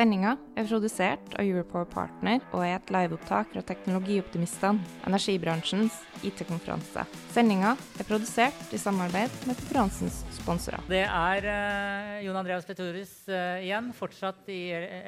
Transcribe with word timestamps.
Sendinga 0.00 0.30
er 0.56 0.64
produsert 0.64 1.34
av 1.36 1.44
Europower 1.44 1.84
Partner 1.92 2.38
og 2.56 2.62
er 2.64 2.78
et 2.78 2.90
liveopptak 2.94 3.50
fra 3.52 3.60
Teknologioptimistene, 3.68 4.80
energibransjens 5.04 5.98
IT-konferanse. 6.24 7.02
Sendinga 7.34 7.74
er 8.00 8.08
produsert 8.08 8.72
i 8.72 8.80
samarbeid 8.80 9.34
med 9.44 9.58
konferansens 9.60 10.22
sponsorer. 10.38 10.80
Det 10.88 11.02
er 11.04 11.48
uh, 11.50 12.14
Jon 12.24 12.38
Andreas 12.40 12.64
Petorius 12.64 13.12
uh, 13.28 13.60
igjen, 13.60 13.90
fortsatt 13.98 14.48
i 14.48 14.62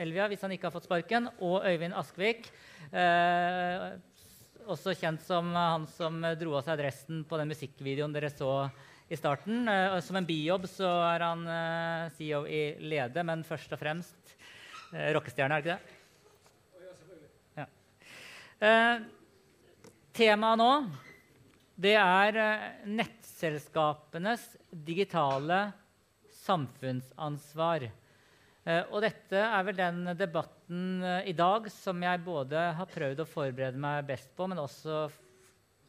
Elvia 0.04 0.26
hvis 0.28 0.44
han 0.44 0.52
ikke 0.52 0.68
har 0.68 0.76
fått 0.76 0.90
sparken, 0.90 1.30
og 1.40 1.64
Øyvind 1.70 1.96
Askvik. 1.96 2.52
Uh, 2.92 3.96
også 4.68 4.92
kjent 4.92 5.24
som 5.24 5.54
han 5.56 5.88
som 5.88 6.20
dro 6.36 6.58
av 6.60 6.68
seg 6.68 6.82
dressen 6.84 7.24
på 7.24 7.40
den 7.40 7.48
musikkvideoen 7.54 8.12
dere 8.12 8.28
så 8.28 8.68
i 9.08 9.16
starten. 9.16 9.64
som 10.04 10.16
en 10.16 10.28
bijobb 10.28 10.68
så 10.68 10.88
er 11.08 11.24
han 11.24 11.48
CEO 12.14 12.44
i 12.44 12.62
Lede, 12.80 13.24
men 13.24 13.42
først 13.44 13.72
og 13.72 13.80
fremst 13.80 14.22
Eh, 14.32 14.41
rockestjerne, 14.92 15.56
er 15.56 15.64
det 15.64 15.64
ikke 15.64 15.78
det? 15.78 15.98
Ja. 17.56 17.66
Eh, 18.68 19.06
temaet 20.12 20.60
nå 20.60 20.72
det 21.82 21.94
er 21.96 22.36
eh, 22.38 22.64
nettselskapenes 22.92 24.44
digitale 24.70 25.64
samfunnsansvar. 26.42 27.88
Eh, 28.62 28.82
og 28.92 29.00
dette 29.02 29.40
er 29.40 29.64
vel 29.66 29.78
den 29.78 30.04
debatten 30.18 31.02
eh, 31.02 31.30
i 31.32 31.34
dag 31.34 31.66
som 31.72 32.02
jeg 32.04 32.22
både 32.22 32.68
har 32.76 32.90
prøvd 32.92 33.24
å 33.24 33.28
forberede 33.28 33.80
meg 33.82 34.04
best 34.06 34.30
på, 34.36 34.46
men 34.50 34.60
også 34.62 35.08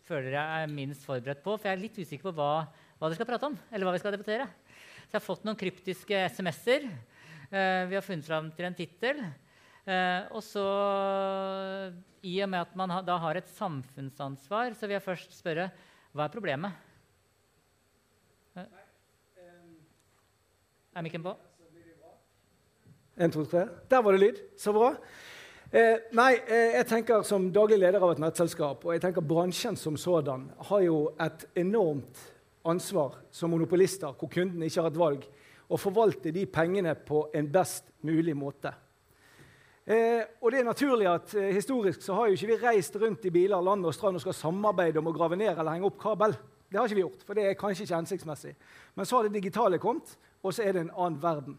føler 0.07 0.33
jeg 0.33 0.63
er 0.63 0.73
minst 0.73 1.05
forberedt 1.05 1.43
på. 1.43 1.57
For 1.57 1.69
jeg 1.69 1.77
er 1.77 1.83
litt 1.83 1.99
usikker 1.99 2.31
på 2.31 2.35
hva, 2.39 2.65
hva 2.97 3.09
dere 3.09 3.19
skal 3.19 3.29
prate 3.29 3.51
om. 3.51 3.59
eller 3.69 3.87
hva 3.87 3.93
vi 3.93 4.01
skal 4.01 4.15
debattere. 4.15 4.47
Så 5.03 5.11
jeg 5.11 5.19
har 5.19 5.27
fått 5.27 5.45
noen 5.45 5.59
kryptiske 5.59 6.25
SMS-er. 6.33 6.87
Eh, 7.53 7.85
vi 7.85 7.95
har 7.95 8.01
funnet 8.01 8.25
fram 8.25 8.47
til 8.57 8.65
en 8.65 8.73
tittel. 8.73 9.19
Eh, 9.85 10.21
og 10.33 10.41
så, 10.41 10.63
I 12.25 12.31
og 12.41 12.49
med 12.49 12.63
at 12.63 12.71
man 12.79 12.93
da 13.05 13.17
har 13.21 13.37
et 13.37 13.51
samfunnsansvar, 13.53 14.73
så 14.73 14.87
vil 14.87 14.95
jeg 14.97 15.05
først 15.05 15.35
spørre 15.37 15.67
hva 16.17 16.25
er 16.25 16.33
problemet? 16.33 16.71
Eh, 18.57 18.65
er 20.97 21.05
mikken 21.05 21.21
på? 21.27 21.35
En, 23.21 23.29
to, 23.29 23.45
tre. 23.45 23.67
Der 23.89 24.01
var 24.01 24.17
det 24.17 24.23
lyd. 24.23 24.41
Så 24.57 24.73
bra. 24.73 24.89
Eh, 25.69 26.09
nei, 26.17 26.31
eh, 26.47 26.79
jeg 26.79 26.89
tenker 26.89 27.21
Som 27.21 27.51
daglig 27.53 27.77
leder 27.81 28.01
av 28.01 28.15
et 28.15 28.21
nettselskap 28.21 28.81
og 28.85 28.93
jeg 28.93 29.01
tenker 29.01 29.25
bransjen 29.25 29.77
som 29.77 29.95
sådan 29.97 30.47
har 30.69 30.81
jo 30.85 30.97
et 31.21 31.45
enormt 31.57 32.17
ansvar 32.65 33.19
som 33.33 33.53
monopolister, 33.53 34.13
hvor 34.17 34.29
kunden 34.29 34.61
ikke 34.65 34.81
har 34.81 34.89
et 34.89 35.01
valg 35.01 35.25
og 35.69 35.79
forvalte 35.79 36.31
de 36.35 36.45
pengene 36.45 36.95
på 36.95 37.27
en 37.35 37.49
best 37.51 37.91
mulig 38.03 38.35
måte. 38.37 38.73
Eh, 39.83 40.23
og 40.39 40.53
det 40.53 40.61
er 40.61 40.67
naturlig 40.67 41.09
at 41.11 41.33
eh, 41.35 41.49
Historisk 41.57 42.05
så 42.05 42.15
har 42.15 42.29
jo 42.29 42.37
ikke 42.37 42.53
vi 42.53 42.59
reist 42.61 42.95
rundt 42.95 43.25
i 43.27 43.33
biler 43.35 43.59
land 43.59 43.83
og 43.83 43.91
strand 43.95 44.15
og 44.15 44.23
skal 44.23 44.37
samarbeide 44.37 45.01
om 45.01 45.09
å 45.11 45.15
grave 45.15 45.35
ned 45.35 45.51
eller 45.51 45.75
henge 45.75 45.89
opp 45.89 45.99
kabel. 45.99 46.37
Det 46.71 46.79
har 46.79 46.87
ikke 46.87 46.97
vi 46.97 47.03
gjort, 47.03 47.25
for 47.27 47.37
det 47.37 47.49
er 47.49 47.59
kanskje 47.59 47.83
ikke 47.83 47.99
hensiktsmessig. 47.99 48.53
Men 48.95 49.05
så 49.05 49.17
har 49.17 49.27
det 49.27 49.35
digitale 49.35 49.79
kommet, 49.83 50.15
og 50.41 50.55
så 50.55 50.63
er 50.63 50.73
det 50.73 50.85
en 50.85 50.95
annen 50.95 51.19
verden. 51.21 51.57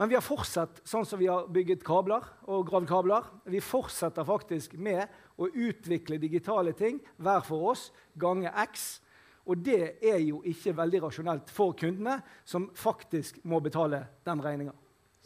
Men 0.00 0.08
vi 0.08 0.16
har 0.16 0.24
fortsatt 0.24 0.80
sånn 0.88 1.04
som 1.06 1.20
vi 1.20 1.28
har 1.28 1.50
bygget 1.52 1.82
kabler 1.84 2.24
og 2.48 2.64
gravd 2.70 2.88
kabler. 2.88 3.26
Vi 3.44 3.60
fortsetter 3.60 4.24
faktisk 4.26 4.78
med 4.80 5.04
å 5.36 5.50
utvikle 5.50 6.20
digitale 6.22 6.72
ting 6.78 7.02
hver 7.20 7.44
for 7.44 7.74
oss 7.74 7.90
gange 8.18 8.50
X 8.64 9.02
og 9.42 9.58
det 9.58 9.98
er 10.04 10.20
jo 10.22 10.40
ikke 10.46 10.74
veldig 10.78 11.00
rasjonelt 11.02 11.50
for 11.50 11.74
kundene, 11.78 12.20
som 12.46 12.68
faktisk 12.78 13.40
må 13.48 13.58
betale 13.64 14.04
den 14.26 14.42
regninga. 14.44 14.74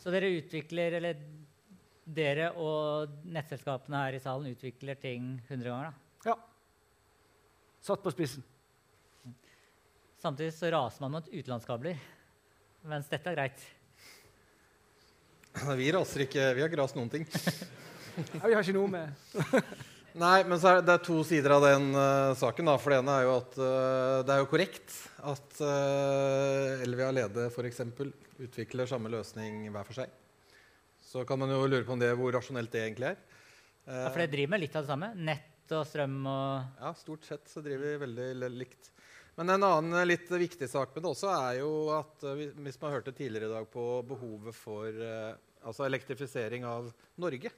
Så 0.01 0.13
dere 0.13 0.31
utvikler, 0.39 0.97
eller 0.99 1.21
dere 2.07 2.51
og 2.63 3.17
nettselskapene 3.29 4.05
her 4.07 4.17
i 4.17 4.23
salen 4.23 4.53
utvikler 4.55 4.99
ting 5.01 5.35
100 5.49 5.69
ganger? 5.69 5.91
da? 5.91 6.31
Ja. 6.31 6.37
Satt 7.85 8.05
på 8.05 8.13
spissen. 8.15 8.45
Samtidig 10.23 10.55
så 10.57 10.71
raser 10.73 11.05
man 11.05 11.19
mot 11.19 11.29
utenlandskabler, 11.29 11.99
mens 12.89 13.11
dette 13.13 13.31
er 13.31 13.37
greit. 13.37 13.67
Vi 15.77 15.91
raser 15.93 16.25
ikke. 16.25 16.49
Vi 16.57 16.63
har 16.63 16.71
ikke 16.71 16.81
rast 16.81 16.97
noen 16.97 17.13
ting. 17.13 17.29
ja, 17.29 18.47
vi 18.49 18.55
har 18.55 18.65
ikke 18.65 18.77
noe 18.77 18.91
med 18.93 19.13
Nei, 20.17 20.47
men 20.49 20.57
er 20.57 20.79
det, 20.81 20.95
er 20.95 21.03
to 21.05 21.19
sider 21.29 21.53
av 21.59 21.65
den 21.67 21.91
uh, 21.93 22.33
saken. 22.41 22.71
Da. 22.71 22.79
For 22.81 22.93
det 22.93 23.03
ene 23.03 23.17
er 23.19 23.27
jo 23.27 23.33
at 23.37 23.57
uh, 23.61 24.21
det 24.25 24.33
er 24.33 24.41
jo 24.41 24.49
korrekt 24.49 24.95
at 25.29 25.59
uh, 25.61 26.85
Elvia 26.87 27.11
Lede 27.13 27.51
f.eks. 27.51 27.83
utvikler 28.47 28.89
samme 28.89 29.13
løsning 29.13 29.67
hver 29.75 29.85
for 29.85 30.01
seg. 30.01 30.15
Så 31.05 31.27
kan 31.29 31.41
man 31.41 31.53
jo 31.53 31.67
lure 31.69 31.85
på 31.85 31.93
om 31.93 32.01
det, 32.01 32.15
hvor 32.17 32.33
rasjonelt 32.33 32.73
det 32.73 32.87
egentlig 32.87 33.11
er. 33.11 33.21
ja, 33.85 34.09
For 34.09 34.23
det 34.23 34.31
driver 34.33 34.55
med 34.55 34.65
litt 34.65 34.79
av 34.79 34.87
det 34.87 34.93
samme? 34.95 35.13
Nett 35.29 35.77
og 35.77 35.85
strøm 35.91 36.17
og 36.33 36.81
Ja, 36.81 36.95
stort 36.97 37.29
sett 37.29 37.53
så 37.53 37.61
driver 37.65 37.93
vi 37.93 38.03
veldig 38.07 38.51
likt. 38.57 38.91
Men 39.37 39.53
en 39.53 39.69
annen 39.69 40.09
litt 40.09 40.33
viktig 40.33 40.69
sak 40.73 40.97
med 40.97 41.05
det 41.05 41.13
også 41.13 41.29
er 41.35 41.61
jo 41.61 41.71
at 41.93 42.25
hvis 42.57 42.81
man 42.81 42.97
hørte 42.97 43.13
tidligere 43.13 43.51
i 43.51 43.57
dag 43.59 43.69
på 43.69 43.85
behovet 44.09 44.57
for 44.57 45.05
altså 45.61 45.85
elektrifisering 45.85 46.65
av 46.65 46.89
Norge 47.21 47.53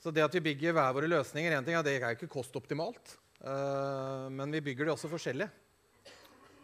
så 0.00 0.12
det 0.14 0.24
at 0.24 0.36
vi 0.36 0.46
bygger 0.48 0.72
hver 0.76 0.94
våre 0.96 1.08
løsninger, 1.10 1.52
en 1.52 1.66
ting 1.66 1.76
er 1.76 1.84
det 1.84 1.98
er 1.98 2.14
ikke 2.16 2.30
kostoptimalt. 2.32 3.18
Uh, 3.40 4.28
men 4.32 4.52
vi 4.52 4.62
bygger 4.70 4.88
det 4.88 4.94
også 4.94 5.10
forskjellig. 5.12 5.48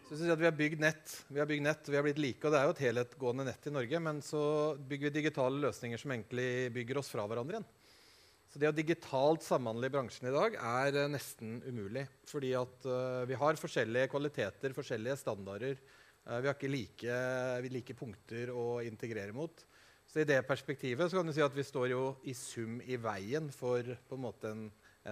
Så 0.06 0.16
at 0.30 0.38
Vi 0.38 0.46
har 0.46 0.54
bygd 0.54 0.80
nett, 0.80 1.12
vi 1.28 1.40
har 1.40 1.48
bygd 1.48 1.64
nett, 1.66 1.88
vi 1.90 1.96
har 1.98 2.04
blitt 2.06 2.20
like, 2.22 2.44
og 2.46 2.52
det 2.54 2.60
er 2.60 2.68
jo 2.68 2.74
et 2.76 2.84
helhetgående 2.84 3.46
nett 3.48 3.66
i 3.66 3.72
Norge. 3.74 4.00
Men 4.00 4.22
så 4.22 4.40
bygger 4.78 5.10
vi 5.10 5.18
digitale 5.18 5.60
løsninger 5.64 6.00
som 6.00 6.14
egentlig 6.14 6.48
bygger 6.76 7.00
oss 7.00 7.10
fra 7.12 7.26
hverandre 7.26 7.58
igjen. 7.58 7.68
Så 8.46 8.62
det 8.62 8.70
å 8.70 8.76
digitalt 8.76 9.42
samhandle 9.42 9.90
i 9.90 9.92
bransjen 9.92 10.30
i 10.30 10.34
dag 10.36 10.56
er 10.56 11.00
uh, 11.02 11.08
nesten 11.12 11.58
umulig. 11.66 12.06
Fordi 12.30 12.54
at 12.56 12.88
uh, 12.88 13.24
vi 13.28 13.36
har 13.36 13.60
forskjellige 13.60 14.12
kvaliteter, 14.14 14.76
forskjellige 14.76 15.20
standarder. 15.26 15.80
vi 16.26 16.48
har 16.48 16.54
ikke 16.54 16.70
like, 16.72 17.16
like 17.70 17.94
punkter 17.94 18.50
å 18.50 18.80
integrere 18.82 19.34
mot. 19.34 19.66
Så 20.16 20.22
I 20.22 20.30
det 20.30 20.46
perspektivet 20.48 21.10
så 21.12 21.18
kan 21.18 21.28
du 21.28 21.32
si 21.36 21.42
at 21.44 21.52
vi 21.52 21.60
står 21.60 21.90
jo 21.90 22.04
i 22.24 22.32
sum 22.32 22.78
i 22.88 22.96
veien 22.96 23.50
for 23.52 23.84
på 23.84 24.16
en 24.16 24.22
måte 24.22 24.48
en, 24.48 24.62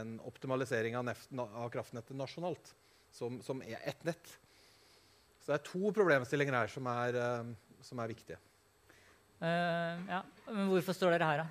en 0.00 0.14
optimalisering 0.24 0.96
av, 0.96 1.04
neft, 1.04 1.28
av, 1.36 1.66
kraftnettet 1.74 2.16
nasjonalt, 2.16 2.70
som, 3.12 3.36
som, 3.44 3.60
er 3.68 3.82
ett 3.84 4.00
nett. 4.08 4.32
Så 5.42 5.50
det 5.50 5.58
er 5.58 5.66
to 5.66 5.92
problemstillinger 6.00 6.56
her 6.56 6.72
som 6.72 6.88
er, 6.88 7.20
uh, 7.20 7.76
som 7.84 8.00
er 8.00 8.14
viktige. 8.14 8.40
Uh, 9.44 10.08
ja. 10.08 10.22
Men 10.48 10.72
hvorfor 10.72 10.96
står 10.96 11.18
dere 11.18 11.30
her, 11.34 11.44
da? 11.44 11.46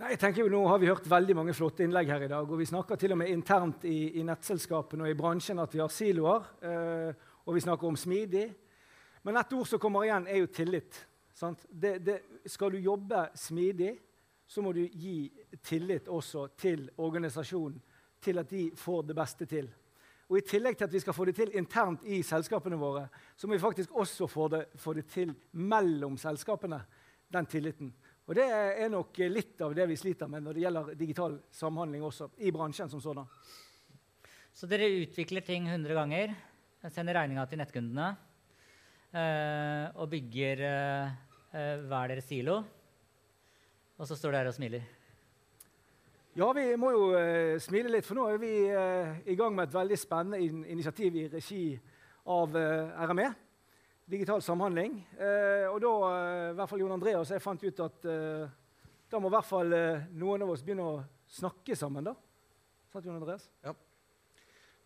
Nei, 0.00 0.14
jeg 0.14 0.22
tenker 0.24 0.46
jo 0.46 0.56
Nå 0.56 0.64
har 0.72 0.80
vi 0.80 0.88
hørt 0.88 1.12
veldig 1.12 1.36
mange 1.42 1.58
flotte 1.60 1.84
innlegg 1.84 2.16
her 2.16 2.24
i 2.24 2.32
dag. 2.32 2.48
Og 2.48 2.64
vi 2.64 2.72
snakker 2.72 2.96
til 2.96 3.12
og 3.12 3.20
med 3.26 3.36
internt 3.36 3.84
i, 3.84 4.06
i 4.16 4.24
nettselskapene 4.24 5.04
og 5.04 5.12
i 5.12 5.20
bransjen 5.20 5.60
at 5.60 5.76
vi 5.76 5.84
har 5.84 5.92
siloer. 5.92 6.48
Uh, 6.64 7.32
og 7.44 7.60
vi 7.60 7.68
snakker 7.68 7.92
om 7.92 8.04
smidig. 8.08 8.48
Men 9.20 9.44
ett 9.44 9.52
ord 9.52 9.68
som 9.68 9.84
kommer 9.84 10.08
igjen, 10.08 10.32
er 10.32 10.46
jo 10.46 10.54
tillit. 10.64 11.04
Det, 11.68 11.98
det, 12.04 12.16
skal 12.46 12.72
du 12.72 12.78
jobbe 12.78 13.28
smidig, 13.34 13.94
så 14.46 14.62
må 14.62 14.72
du 14.72 14.82
gi 14.84 15.30
tillit 15.64 16.08
også 16.12 16.48
til 16.60 16.84
organisasjonen, 17.00 17.80
til 18.22 18.38
at 18.38 18.50
de 18.50 18.66
får 18.76 19.06
det 19.08 19.16
beste 19.16 19.46
til. 19.50 19.70
Og 20.28 20.38
I 20.38 20.44
tillegg 20.46 20.76
til 20.78 20.86
at 20.86 20.92
vi 20.92 21.00
skal 21.02 21.16
få 21.16 21.24
det 21.28 21.34
til 21.36 21.54
internt 21.58 22.04
i 22.08 22.22
selskapene 22.24 22.78
våre, 22.78 23.06
så 23.36 23.48
må 23.48 23.56
vi 23.56 23.62
faktisk 23.62 23.92
også 23.92 24.28
få 24.30 24.48
det, 24.52 24.62
få 24.80 24.94
det 24.96 25.06
til 25.10 25.34
mellom 25.52 26.16
selskapene, 26.20 26.78
den 27.32 27.46
tilliten. 27.46 27.92
Og 28.28 28.34
Det 28.38 28.44
er 28.46 28.88
nok 28.92 29.18
litt 29.28 29.60
av 29.64 29.74
det 29.74 29.88
vi 29.90 29.96
sliter 29.98 30.30
med 30.30 30.44
når 30.44 30.54
det 30.54 30.62
gjelder 30.62 30.94
digital 30.94 31.38
samhandling 31.52 32.04
også, 32.06 32.30
i 32.38 32.52
bransjen 32.54 32.88
som 32.88 33.00
sådan. 33.02 33.26
Så 34.52 34.68
dere 34.68 34.90
utvikler 35.02 35.44
ting 35.44 35.66
100 35.66 35.96
ganger, 35.96 36.34
sender 36.92 37.16
regninga 37.18 37.46
til 37.48 37.60
nettkundene 37.60 38.12
og 39.12 40.08
bygger 40.08 40.62
eh, 40.64 41.12
eh, 41.52 41.84
hver 41.84 42.12
deres 42.12 42.24
silo. 42.24 42.62
Og 43.98 44.08
så 44.08 44.16
står 44.16 44.32
dere 44.32 44.52
og 44.52 44.56
smiler. 44.56 44.86
Ja, 46.32 46.48
vi 46.56 46.64
må 46.80 46.94
jo 46.94 47.10
uh, 47.12 47.58
smile 47.60 47.90
litt, 47.92 48.06
for 48.08 48.16
nå 48.16 48.24
er 48.32 48.38
vi 48.40 48.52
uh, 48.72 49.18
i 49.28 49.36
gang 49.36 49.52
med 49.52 49.68
et 49.68 49.74
veldig 49.74 49.98
spennende 50.00 50.40
in 50.40 50.62
initiativ 50.64 51.18
i 51.20 51.26
regi 51.28 51.66
av 52.24 52.56
uh, 52.56 53.04
RME. 53.10 53.28
Digital 54.12 54.40
samhandling. 54.42 54.96
og 55.70 55.76
da, 55.80 55.90
i 56.50 56.54
hvert 56.58 56.68
fall 56.68 56.80
Jon 56.82 56.92
Andreas, 56.92 57.30
jeg 57.30 57.40
fant 57.40 57.62
ut 57.62 57.78
at 57.80 58.08
da 59.08 59.20
må 59.22 59.30
i 59.30 59.32
hvert 59.32 59.46
fall 59.46 59.70
noen 60.18 60.42
av 60.42 60.50
oss 60.52 60.64
begynne 60.66 60.84
å 60.84 60.98
snakke 61.32 61.76
sammen, 61.78 62.10
da. 62.10 62.12
Sant, 62.92 63.06
Jon 63.06 63.16
Andreas? 63.16 63.46
Ja. 63.64 63.72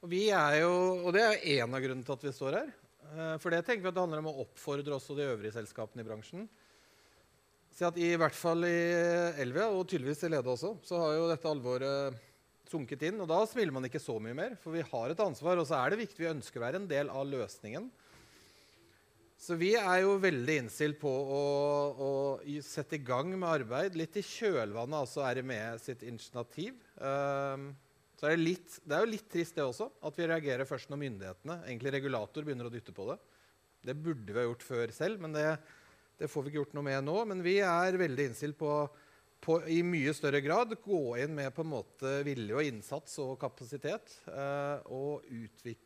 Og, 0.04 0.06
vi 0.12 0.28
er 0.30 0.60
jo, 0.60 0.70
og 1.00 1.16
det 1.16 1.24
er 1.24 1.42
én 1.56 1.74
av 1.74 1.82
grunnene 1.82 2.06
til 2.06 2.14
at 2.14 2.28
vi 2.28 2.34
står 2.36 2.58
her. 2.60 2.70
Eh, 3.14 3.34
for 3.42 3.54
det 3.54 3.62
tenker 3.66 3.84
vi 3.84 3.90
at 3.90 3.96
det 3.96 4.04
handler 4.04 4.22
om 4.24 4.30
å 4.32 4.38
oppfordre 4.46 4.96
også 4.96 5.16
de 5.18 5.28
øvrige 5.28 5.54
selskapene 5.54 6.02
i 6.04 6.08
bransjen. 6.08 6.46
Si 7.76 7.84
at 7.84 7.98
I 8.00 8.14
hvert 8.16 8.36
fall 8.36 8.64
i 8.64 8.78
Elvia, 9.42 9.68
og 9.68 9.84
tydeligvis 9.90 10.24
i 10.24 10.32
Lede 10.32 10.48
også, 10.48 10.78
så 10.86 11.02
har 11.02 11.18
jo 11.18 11.28
dette 11.28 11.50
alvoret 11.50 12.16
sunket 12.70 13.04
inn. 13.08 13.20
Og 13.20 13.28
da 13.30 13.42
smiler 13.48 13.74
man 13.76 13.86
ikke 13.88 14.02
så 14.02 14.16
mye 14.22 14.36
mer, 14.36 14.56
for 14.62 14.74
vi 14.74 14.84
har 14.86 15.12
et 15.12 15.22
ansvar. 15.22 15.60
Og 15.60 15.68
så 15.68 15.76
er 15.78 15.92
det 15.92 16.02
viktig, 16.06 16.22
vi 16.24 16.32
ønsker 16.32 16.60
å 16.60 16.66
være 16.66 16.80
en 16.82 16.90
del 16.90 17.12
av 17.12 17.28
løsningen. 17.28 17.90
Så 19.36 19.58
vi 19.60 19.74
er 19.76 20.00
jo 20.00 20.14
veldig 20.16 20.54
innstilt 20.62 20.96
på 21.02 21.10
å, 21.12 21.42
å, 22.00 22.12
sette 22.64 22.96
i 22.96 23.04
gang 23.04 23.34
med 23.34 23.50
arbeid 23.50 23.98
litt 23.98 24.16
i 24.16 24.24
kjølvannet, 24.24 25.02
altså 25.02 25.26
RME 25.28 25.60
sitt 25.82 26.06
initiativ. 26.08 26.78
Um, 26.96 27.74
så 28.16 28.28
er 28.28 28.36
det, 28.36 28.44
litt, 28.44 28.76
det 28.82 28.96
er 28.96 29.04
jo 29.04 29.12
litt 29.12 29.26
trist 29.32 29.58
det 29.58 29.64
også, 29.64 29.90
at 30.08 30.18
vi 30.18 30.28
reagerer 30.30 30.68
først 30.68 30.92
når 30.92 31.02
myndighetene, 31.02 31.58
egentlig 31.66 31.92
regulator, 31.98 32.46
begynner 32.46 32.70
å 32.70 32.72
dytte 32.72 32.94
på 32.96 33.10
det. 33.10 33.18
Det 33.86 33.96
burde 33.96 34.32
vi 34.32 34.40
ha 34.40 34.46
gjort 34.46 34.64
før 34.66 34.94
selv, 34.94 35.20
men 35.22 35.36
det, 35.36 35.44
det 36.18 36.30
får 36.32 36.46
vi 36.46 36.52
ikke 36.52 36.62
gjort 36.62 36.78
noe 36.78 36.88
med 36.88 37.04
nå. 37.06 37.18
Men 37.28 37.44
vi 37.44 37.58
er 37.62 38.00
veldig 38.00 38.30
innstilt 38.30 38.58
på 38.58 38.72
på, 39.46 39.58
i 39.70 39.82
mye 39.86 40.14
større 40.16 40.40
grad 40.44 40.74
gå 40.82 41.00
inn 41.22 41.34
med 41.36 41.52
på 41.54 41.64
en 41.64 41.72
måte 41.74 42.12
vilje 42.26 42.56
og 42.56 42.66
innsats 42.70 43.18
og 43.22 43.36
kapasitet 43.40 44.18
eh, 44.30 44.86
og 44.92 45.26
utvikle 45.28 45.85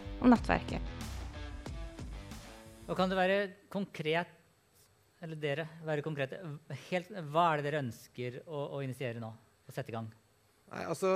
om 0.21 0.29
nettverket. 0.31 0.81
Og 2.87 2.97
kan 2.97 3.11
det 3.11 3.17
være 3.17 3.37
konkret, 3.71 4.31
eller 5.21 5.37
dere 5.39 5.67
være 5.85 6.03
konkrete, 6.05 6.41
helt, 6.89 7.11
hva 7.31 7.51
er 7.51 7.61
det 7.61 7.69
dere 7.69 7.83
ønsker 7.85 8.41
å, 8.45 8.65
å 8.77 8.81
initiere 8.85 9.21
nå? 9.21 9.29
Å 9.31 9.73
sette 9.73 9.93
i 9.93 9.95
gang? 9.95 10.09
Nei, 10.71 10.85
altså, 10.87 11.09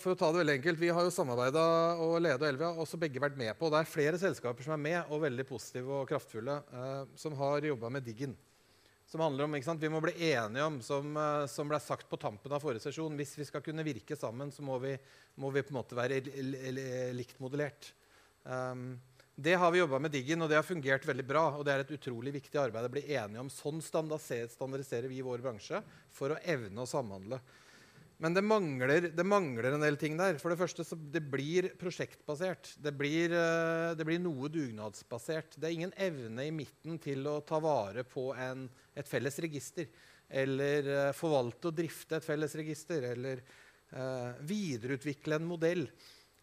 for 0.00 0.14
å 0.14 0.16
ta 0.16 0.30
det 0.32 0.40
veldig 0.40 0.54
enkelt, 0.58 0.80
Vi 0.80 0.88
har 0.96 1.04
jo 1.04 1.12
samarbeida 1.12 1.62
og 2.00 2.14
Lede 2.24 2.40
og 2.40 2.48
Elvia 2.48 2.70
også 2.84 2.96
begge 3.00 3.20
vært 3.20 3.36
med 3.36 3.52
på. 3.58 3.68
Det 3.68 3.82
er 3.82 3.90
flere 3.90 4.20
selskaper 4.20 4.64
som 4.64 4.78
er 4.78 4.84
med, 4.84 5.00
og 5.12 5.20
veldig 5.26 5.44
positive 5.48 5.98
og 6.00 6.08
kraftfulle, 6.08 6.54
eh, 6.72 7.02
som 7.20 7.36
har 7.36 7.68
jobba 7.68 7.90
med 7.92 8.06
Diggen. 8.06 8.36
Som 9.08 9.20
handler 9.24 9.44
om, 9.44 9.54
ikke 9.56 9.68
sant, 9.68 9.80
Vi 9.80 9.92
må 9.92 10.00
bli 10.04 10.12
enige 10.30 10.64
om, 10.64 10.80
som, 10.84 11.16
eh, 11.16 11.46
som 11.52 11.68
ble 11.68 11.80
sagt 11.80 12.08
på 12.08 12.20
tampen 12.20 12.52
av 12.52 12.60
forrige 12.60 12.84
sesjon 12.84 13.16
Hvis 13.16 13.36
vi 13.36 13.44
skal 13.48 13.64
kunne 13.64 13.84
virke 13.84 14.16
sammen, 14.16 14.52
så 14.52 14.64
må 14.64 14.78
vi, 14.80 14.96
må 15.36 15.52
vi 15.52 15.62
på 15.62 15.72
en 15.72 15.80
måte 15.80 15.96
være 15.96 16.20
likt 17.16 17.40
modellert. 17.40 17.92
Um, 18.48 18.96
det 19.38 19.54
har 19.54 19.70
vi 19.70 19.78
jobba 19.78 20.00
med 20.02 20.10
Diggen, 20.10 20.40
og 20.42 20.48
det 20.50 20.56
har 20.58 20.66
fungert 20.66 21.04
veldig 21.06 21.24
bra. 21.28 21.44
og 21.54 21.62
Det 21.66 21.74
er 21.74 21.84
et 21.84 21.94
utrolig 21.94 22.32
viktig 22.34 22.58
arbeid 22.58 22.88
å 22.88 22.90
bli 22.90 23.04
enige 23.14 23.44
om. 23.44 23.52
Sånn 23.52 23.78
standardiserer 23.84 25.06
vi 25.06 25.20
i 25.20 25.26
vår 25.26 25.44
bransje 25.44 25.78
for 26.10 26.34
å 26.34 26.40
evne 26.42 26.82
å 26.82 26.90
samhandle. 26.90 27.38
Men 28.18 28.34
det 28.34 28.42
mangler, 28.42 29.04
det 29.14 29.26
mangler, 29.26 29.70
en 29.70 29.84
del 29.84 29.96
ting 30.00 30.16
der. 30.18 30.40
For 30.42 30.50
Det 30.50 30.58
første, 30.58 30.82
det 31.14 31.22
blir 31.22 31.70
prosjektbasert. 31.78 32.72
Det 32.82 32.90
blir, 32.98 33.30
eh, 33.30 33.94
det 33.94 34.04
blir, 34.04 34.18
noe 34.18 34.50
dugnadsbasert. 34.50 35.54
Det 35.54 35.68
er 35.68 35.76
ingen 35.76 35.94
evne 35.94 36.48
i 36.48 36.50
midten 36.50 36.98
til 36.98 37.22
å 37.30 37.38
ta 37.46 37.60
vare 37.62 38.02
på 38.02 38.32
en, 38.34 38.66
et 38.96 39.06
felles 39.06 39.38
register. 39.38 39.86
Eller 40.28 40.82
uh, 40.90 41.12
forvalte 41.16 41.70
og 41.70 41.76
drifte 41.78 42.18
et 42.18 42.26
felles 42.26 42.54
register. 42.58 43.06
Eller 43.14 43.38
uh, 43.94 44.34
videreutvikle 44.42 45.38
en 45.38 45.46
modell. 45.46 45.86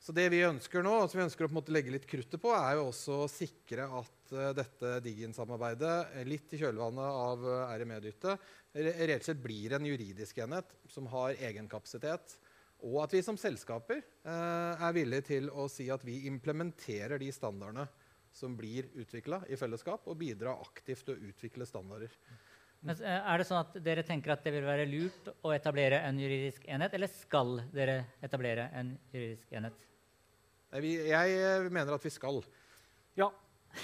Så 0.05 0.13
det 0.13 0.27
vi 0.29 0.43
ønsker 0.45 0.83
nå, 0.85 0.93
som 1.09 1.17
vi 1.17 1.25
ønsker 1.25 1.47
å 1.49 1.61
legge 1.73 1.93
litt 1.95 2.05
kruttet 2.05 2.37
på, 2.41 2.51
er 2.53 2.75
jo 2.77 2.89
også 2.91 3.23
å 3.23 3.29
sikre 3.31 3.87
at 3.89 4.33
uh, 4.35 4.51
dette 4.53 4.99
Digin-samarbeidet, 5.01 6.19
litt 6.29 6.53
i 6.53 6.59
kjølvannet 6.61 7.21
av 7.25 7.47
RME-dyttet, 7.81 8.51
reelt 8.75 9.25
sett 9.25 9.41
blir 9.41 9.73
en 9.73 9.87
juridisk 9.89 10.43
enhet 10.45 10.75
som 10.93 11.09
har 11.09 11.33
egen 11.49 11.65
kapasitet. 11.71 12.37
Og 12.85 12.99
at 13.01 13.13
vi 13.15 13.21
som 13.25 13.37
selskaper 13.39 14.01
eh, 14.01 14.83
er 14.83 14.95
villige 14.95 15.29
til 15.31 15.47
å 15.49 15.67
si 15.71 15.87
at 15.93 16.03
vi 16.05 16.25
implementerer 16.29 17.17
de 17.21 17.31
standardene 17.33 17.85
som 18.35 18.55
blir 18.57 18.89
utvikla 18.99 19.45
i 19.49 19.57
fellesskap, 19.57 20.05
og 20.11 20.19
bidrar 20.19 20.59
aktivt 20.59 21.05
til 21.07 21.15
å 21.15 21.31
utvikle 21.31 21.67
standarder. 21.67 22.11
Men 22.85 22.99
eh, 22.99 23.21
er 23.31 23.39
det 23.39 23.47
sånn 23.47 23.63
at 23.63 23.79
dere 23.81 24.03
tenker 24.05 24.35
at 24.35 24.43
det 24.45 24.53
vil 24.57 24.67
være 24.67 24.85
lurt 24.91 25.31
å 25.41 25.55
etablere 25.55 26.03
en 26.05 26.19
juridisk 26.19 26.67
enhet, 26.67 26.93
eller 26.97 27.11
skal 27.11 27.57
dere 27.73 28.01
etablere 28.25 28.69
en 28.75 28.93
juridisk 29.15 29.55
enhet? 29.55 29.81
Jeg 30.75 31.35
eh, 31.39 31.71
mener 31.71 31.93
at 31.93 32.03
vi 32.03 32.09
skal. 32.09 32.41
Ja, 33.15 33.29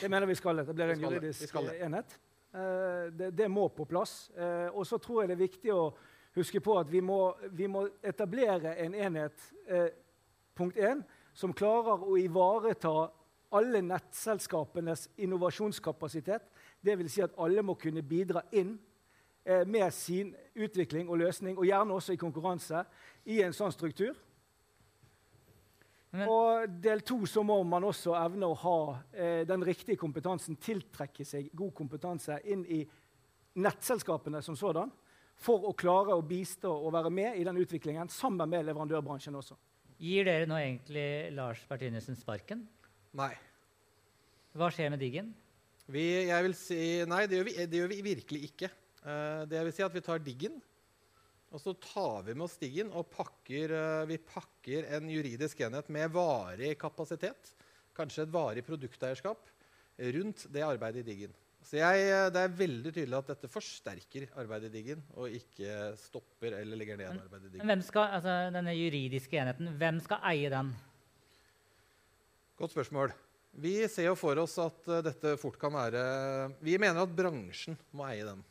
jeg 0.01 0.09
mener 0.09 0.27
vi 0.27 0.35
skal 0.35 0.57
Det 0.57 0.75
blir 0.75 0.91
en 0.91 0.99
juridisk 0.99 1.55
enhet. 1.55 2.19
Eh, 2.53 3.13
det, 3.17 3.38
det, 3.38 3.51
må 3.51 3.67
på 3.67 3.85
plass. 3.85 4.31
Eh, 4.35 4.67
og 4.75 4.85
så 4.88 4.97
tror 4.97 5.21
jeg 5.21 5.29
det 5.29 5.38
er 5.38 5.45
viktig 5.47 5.71
å 5.73 5.93
huske 6.35 6.59
på 6.59 6.75
at 6.79 6.91
vi 6.91 6.99
må, 6.99 7.33
vi 7.51 7.67
må 7.67 7.88
etablere 8.03 8.75
en 8.75 8.95
enhet 8.95 9.39
punkt 10.55 10.77
1, 10.77 11.03
som 11.33 11.53
klarer 11.53 12.03
å 12.03 12.17
ivareta 12.19 13.11
alle 13.51 13.81
nettselskapenes 13.81 15.09
innovasjonskapasitet. 15.17 16.43
Dvs. 16.81 17.11
Si 17.13 17.23
at 17.23 17.35
alle 17.39 17.63
må 17.63 17.75
kunne 17.75 18.03
bidra 18.03 18.43
inn 18.51 18.77
med 19.67 19.93
sin 19.93 20.35
utvikling 20.55 21.09
og 21.09 21.17
løsning, 21.17 21.57
og 21.57 21.65
gjerne 21.65 21.93
også 21.93 22.13
i 22.13 22.19
konkurranse, 22.19 22.83
i 23.25 23.41
en 23.43 23.55
sånn 23.55 23.71
struktur. 23.75 24.15
Men, 26.12 26.28
og 26.28 26.74
del 26.84 27.04
to 27.08 27.22
så 27.30 27.44
må 27.48 27.62
man 27.63 27.86
også 27.88 28.18
evne 28.19 28.50
å 28.52 28.58
ha 28.66 28.80
eh, 29.16 29.44
den 29.48 29.63
riktige 29.63 30.00
kompetansen, 30.00 30.58
tiltrekke 30.60 31.24
seg 31.28 31.48
god 31.56 31.72
kompetanse 31.78 32.36
inn 32.52 32.66
i 32.68 32.81
nettselskapene 33.62 34.42
som 34.44 34.58
sådan, 34.60 34.92
for 35.42 35.69
å 35.69 35.75
klare 35.78 36.13
å 36.13 36.25
bistå 36.25 36.72
og 36.72 36.92
være 36.94 37.12
med 37.13 37.40
i 37.40 37.46
den 37.48 37.60
utviklingen 37.63 38.12
sammen 38.12 38.50
med 38.52 38.68
leverandørbransjen 38.68 39.40
også. 39.40 39.56
Gir 40.02 40.28
dere 40.28 40.50
nå 40.50 40.58
egentlig 40.60 41.06
Lars 41.38 41.63
Bertinussen 41.70 42.18
sparken? 42.20 42.65
Nei. 43.18 43.32
Hva 44.58 44.68
skjer 44.74 44.91
med 44.91 45.01
Diggen? 45.01 45.32
Vi, 45.91 46.03
jeg 46.27 46.46
vil 46.46 46.56
si, 46.58 46.82
nei, 47.08 47.24
det 47.30 47.39
gjør 47.39 47.48
vi, 47.48 47.56
det 47.72 47.80
gjør 47.80 47.91
vi 47.91 48.03
virkelig 48.06 48.41
ikke. 48.51 48.70
Uh, 49.01 49.48
det 49.50 49.63
vil 49.65 49.75
si 49.75 49.86
at 49.86 49.96
vi 49.96 50.03
tar 50.06 50.22
Diggen 50.24 50.60
og 51.51 51.60
så 51.60 51.74
tar 51.84 52.24
vi 52.27 52.36
med 52.36 52.46
oss 52.48 52.55
Stigen 52.55 52.91
og 52.96 53.10
pakker, 53.12 53.75
uh, 53.75 54.08
vi 54.10 54.17
pakker 54.17 54.88
en 54.98 55.10
juridisk 55.12 55.63
enhet 55.67 55.91
med 55.91 56.13
varig 56.15 56.74
kapasitet, 56.79 57.53
kanskje 57.98 58.25
et 58.25 58.34
varig 58.34 58.63
produkteierskap, 58.65 59.50
rundt 60.15 60.48
det 60.50 60.63
arbeidet 60.65 61.03
i 61.03 61.10
Diggen. 61.12 61.34
Så 61.62 61.77
jeg, 61.77 62.05
eh, 62.10 62.29
Det 62.34 62.41
er 62.41 62.55
veldig 62.58 62.91
tydelig 62.93 63.17
at 63.17 63.27
dette 63.36 63.50
forsterker 63.51 64.27
arbeidet 64.41 64.72
i 64.72 64.77
Diggen, 64.79 65.03
og 65.13 65.29
ikke 65.29 65.96
stopper 66.00 66.55
eller 66.58 66.79
legger 66.79 66.98
ned 66.98 67.12
arbeidet 67.13 67.50
i 67.50 67.51
Diggen. 67.53 67.67
Hvem 67.70 67.84
skal, 67.86 68.15
altså, 68.17 68.38
denne 68.55 68.74
juridiske 68.74 69.38
enheten, 69.38 69.70
hvem 69.77 70.00
skal 70.01 70.24
eie 70.31 70.50
den? 70.50 70.72
Godt 72.58 72.74
spørsmål. 72.74 73.13
Vi 73.62 73.75
ser 73.91 74.08
jo 74.10 74.15
for 74.15 74.39
oss 74.41 74.58
at 74.63 74.88
uh, 74.88 75.01
dette 75.03 75.36
fort 75.38 75.58
kan 75.60 75.74
være 75.75 76.01
Vi 76.63 76.77
mener 76.79 77.03
at 77.03 77.15
bransjen 77.15 77.77
må 77.91 78.08
eie 78.08 78.24
den. 78.25 78.43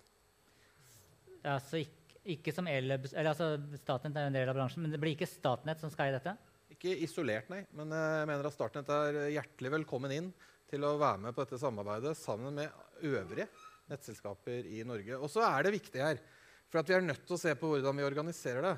Ja, 1.41 1.57
så 1.59 1.81
ikke 1.81 2.00
ikke 2.35 2.55
som 2.55 2.69
Elebs, 2.71 3.15
eller 3.15 3.33
altså 3.33 3.79
Statnett 3.81 4.19
er 4.19 4.29
en 4.29 4.37
del 4.39 4.51
av 4.51 4.57
bransjen, 4.59 4.85
men 4.85 4.95
det 4.95 5.01
blir 5.03 5.17
ikke 5.17 5.29
Statnett 5.29 5.83
som 5.83 5.93
skal 5.93 6.11
i 6.11 6.15
dette? 6.17 6.37
Ikke 6.75 6.95
isolert, 7.05 7.51
nei. 7.53 7.65
Men 7.77 7.93
jeg 7.95 8.29
mener 8.31 8.49
at 8.49 8.57
Statnett 8.57 8.93
er 8.95 9.21
hjertelig 9.37 9.75
velkommen 9.81 10.15
inn 10.17 10.31
til 10.71 10.87
å 10.87 10.95
være 11.01 11.27
med 11.27 11.35
på 11.35 11.45
dette 11.45 11.59
samarbeidet 11.61 12.15
sammen 12.19 12.61
med 12.61 13.05
øvrige 13.07 13.49
nettselskaper 13.91 14.69
i 14.71 14.85
Norge. 14.87 15.19
Og 15.19 15.31
så 15.33 15.43
er 15.49 15.67
det 15.67 15.75
viktig 15.77 16.03
her, 16.03 16.23
for 16.71 16.87
vi 16.87 16.97
er 16.97 17.05
nødt 17.05 17.27
til 17.27 17.37
å 17.37 17.43
se 17.43 17.55
på 17.59 17.73
hvordan 17.73 17.99
vi 17.99 18.07
organiserer 18.07 18.67
det. 18.69 18.75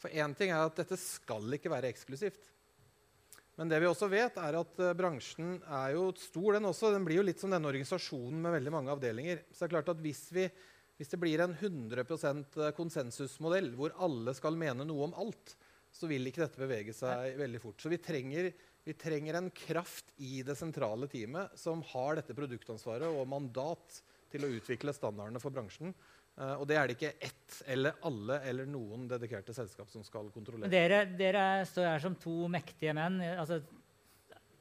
For 0.00 0.12
én 0.12 0.34
ting 0.36 0.50
er 0.50 0.64
at 0.64 0.80
dette 0.80 0.98
skal 1.00 1.56
ikke 1.56 1.72
være 1.72 1.90
eksklusivt. 1.92 2.50
Men 3.54 3.70
det 3.70 3.78
vi 3.82 3.86
også 3.86 4.08
vet 4.10 4.38
er 4.42 4.56
at 4.58 4.80
uh, 4.82 4.94
bransjen 4.98 5.60
er 5.62 5.92
jo 5.94 6.08
stor, 6.18 6.56
den 6.56 6.66
også. 6.66 6.90
Den 6.90 7.04
blir 7.06 7.20
jo 7.20 7.26
litt 7.26 7.42
som 7.42 7.52
denne 7.54 7.70
organisasjonen 7.70 8.40
med 8.42 8.56
veldig 8.56 8.72
mange 8.74 8.94
avdelinger. 8.96 9.44
Så 9.52 9.62
det 9.62 9.68
er 9.68 9.74
klart 9.76 9.92
at 9.92 10.00
hvis 10.02 10.24
vi 10.34 10.48
hvis 10.98 11.10
det 11.10 11.20
blir 11.20 11.42
en 11.42 11.54
100 11.54 12.04
eh, 12.04 12.70
konsensusmodell 12.76 13.72
hvor 13.78 13.94
alle 14.04 14.34
skal 14.36 14.58
mene 14.58 14.86
noe 14.86 15.08
om 15.08 15.16
alt, 15.18 15.56
så 15.94 16.08
vil 16.10 16.26
ikke 16.26 16.42
dette 16.42 16.62
bevege 16.62 16.94
seg 16.94 17.36
veldig 17.38 17.60
fort. 17.62 17.82
Så 17.82 17.90
vi 17.90 18.00
trenger, 18.02 18.50
vi 18.84 18.96
trenger 18.98 19.38
en 19.38 19.50
kraft 19.54 20.10
i 20.22 20.42
det 20.46 20.56
sentrale 20.58 21.06
teamet 21.10 21.54
som 21.58 21.82
har 21.92 22.18
dette 22.18 22.34
produktansvaret 22.34 23.06
og 23.06 23.30
mandat 23.30 24.00
til 24.32 24.46
å 24.46 24.50
utvikle 24.56 24.94
standardene 24.94 25.42
for 25.42 25.54
bransjen. 25.54 25.94
Uh, 26.34 26.56
og 26.58 26.64
det 26.66 26.74
er 26.74 26.90
det 26.90 26.96
ikke 26.96 27.12
ett 27.22 27.60
eller 27.70 28.00
alle 28.08 28.40
eller 28.50 28.66
noen 28.66 29.04
dedikerte 29.06 29.54
selskap 29.54 29.86
som 29.92 30.02
skal 30.02 30.32
kontrollere. 30.34 30.70
Dere, 30.72 31.04
dere 31.14 31.44
står 31.70 31.92
her 31.92 32.02
som 32.02 32.16
to 32.18 32.48
mektige 32.50 32.94
menn. 32.98 33.20
altså 33.36 33.60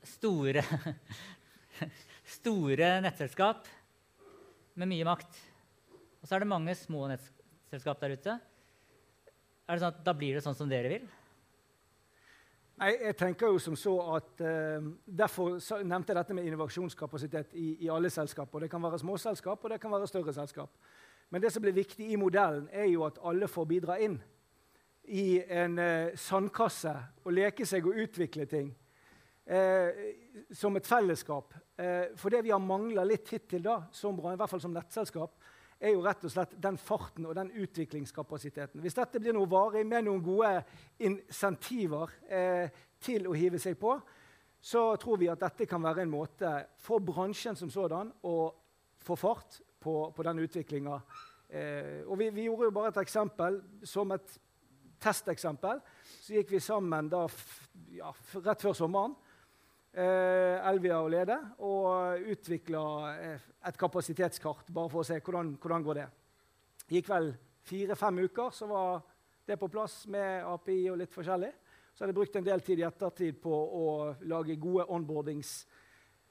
Store, 0.06 0.62
store 2.38 2.92
nettselskap 3.02 3.66
med 4.78 4.92
mye 4.92 5.08
makt. 5.08 5.42
Og 6.24 6.30
så 6.30 6.38
er 6.38 6.46
det 6.46 6.48
mange 6.48 6.72
små 6.80 7.04
nettselskap 7.12 8.00
der 8.00 8.16
ute. 8.16 8.38
Er 9.68 9.76
det 9.76 9.84
sånn 9.84 9.92
at 9.92 10.04
Da 10.08 10.14
blir 10.16 10.38
det 10.38 10.44
sånn 10.46 10.56
som 10.56 10.70
dere 10.72 10.92
vil? 10.94 11.08
Nei, 12.80 12.94
jeg 12.96 13.18
tenker 13.20 13.52
jo 13.52 13.60
som 13.62 13.76
så 13.78 13.92
at 14.16 14.42
uh, 14.42 14.86
Derfor 15.04 15.60
nevnte 15.84 16.14
jeg 16.14 16.20
dette 16.22 16.38
med 16.38 16.48
innovasjonskapasitet 16.48 17.52
i, 17.60 17.68
i 17.84 17.90
alle 17.92 18.10
selskaper. 18.10 18.64
Det 18.64 18.72
kan 18.72 18.84
være 18.84 19.02
småselskap 19.04 19.60
og 19.60 19.74
det 19.74 19.82
kan 19.84 19.92
være 19.92 20.08
større 20.08 20.34
selskap. 20.36 20.72
Men 21.30 21.44
det 21.44 21.52
som 21.52 21.64
blir 21.64 21.76
viktig 21.76 22.08
i 22.14 22.20
modellen, 22.20 22.70
er 22.72 22.88
jo 22.88 23.04
at 23.04 23.20
alle 23.26 23.50
får 23.52 23.68
bidra 23.68 23.98
inn 24.00 24.16
i 25.12 25.42
en 25.44 25.76
uh, 25.76 26.16
sandkasse 26.16 26.94
og 27.26 27.36
leke 27.36 27.68
seg 27.68 27.84
og 27.90 28.00
utvikle 28.00 28.48
ting 28.48 28.70
uh, 29.52 29.92
som 30.56 30.80
et 30.80 30.88
fellesskap. 30.88 31.52
For 32.16 32.30
det 32.30 32.44
vi 32.46 32.52
har 32.54 32.62
mangla 32.62 33.02
litt 33.04 33.32
hittil, 33.34 33.64
da, 33.66 33.80
som, 33.92 34.16
i 34.16 34.38
hvert 34.38 34.52
fall 34.52 34.62
som 34.62 34.76
nettselskap, 34.76 35.34
er 35.80 35.94
jo 35.94 36.04
rett 36.06 36.24
og 36.26 36.34
slett 36.34 36.56
den 36.62 36.78
farten 36.78 37.26
og 37.30 37.36
den 37.38 37.52
utviklingskapasiteten. 37.64 38.82
Hvis 38.84 38.98
dette 38.98 39.22
blir 39.22 39.36
noe 39.36 39.50
varig 39.50 39.86
med 39.88 40.08
noen 40.08 40.24
gode 40.24 40.52
insentiver 41.04 42.14
til 43.04 43.28
å 43.28 43.36
hive 43.36 43.60
seg 43.60 43.76
på, 43.80 43.98
så 44.64 44.96
tror 44.96 45.20
vi 45.20 45.28
at 45.28 45.42
dette 45.44 45.68
kan 45.68 45.84
være 45.84 46.06
en 46.06 46.14
måte 46.14 46.50
for 46.80 47.04
bransjen 47.04 47.58
som 47.60 47.72
sådan 47.72 48.14
å 48.24 48.38
få 49.04 49.18
fart 49.20 49.60
på, 49.84 49.96
på 50.16 50.24
den 50.24 50.40
utviklinga. 50.40 51.02
Eh, 51.50 52.18
vi, 52.18 52.30
vi, 52.30 52.46
gjorde 52.48 52.70
jo 52.70 52.76
bare 52.76 52.94
et 52.94 53.02
eksempel 53.04 53.60
som 53.84 54.14
et 54.16 54.38
testeksempel. 55.04 55.82
Så 56.24 56.38
gikk 56.38 56.56
vi 56.56 56.62
sammen 56.64 57.12
da, 57.12 57.26
ja, 57.92 58.14
rett 58.46 58.64
før 58.64 58.78
sommeren, 58.78 59.18
eh, 59.18 59.33
Elvia 59.94 60.98
og 61.04 61.12
Lede, 61.14 61.36
og 61.62 62.24
utvikla 62.34 62.84
eh, 63.14 63.50
et 63.70 63.78
kapasitetskart 63.78 64.72
bare 64.74 64.90
for 64.90 65.04
å 65.04 65.06
se 65.06 65.20
hvordan, 65.22 65.54
hvordan 65.62 65.86
går 65.86 66.00
det 66.00 66.08
Det 66.88 66.98
gikk 66.98 67.12
vel 67.12 67.30
fire-fem 67.64 68.24
uker, 68.26 68.50
så 68.50 68.68
var 68.68 69.04
det 69.46 69.60
på 69.60 69.70
plass 69.70 70.08
med 70.08 70.44
API 70.50 70.90
og 70.90 70.98
litt 70.98 71.14
forskjellig. 71.14 71.52
Så 71.94 72.04
hadde 72.04 72.12
jeg 72.12 72.18
brukt 72.18 72.36
en 72.36 72.46
del 72.48 72.62
tid 72.66 72.82
i 72.82 72.88
ettertid 72.88 73.40
på 73.44 73.54
å 73.54 73.88
lage 74.26 74.58
gode 74.58 74.88
onboardings 74.90 75.62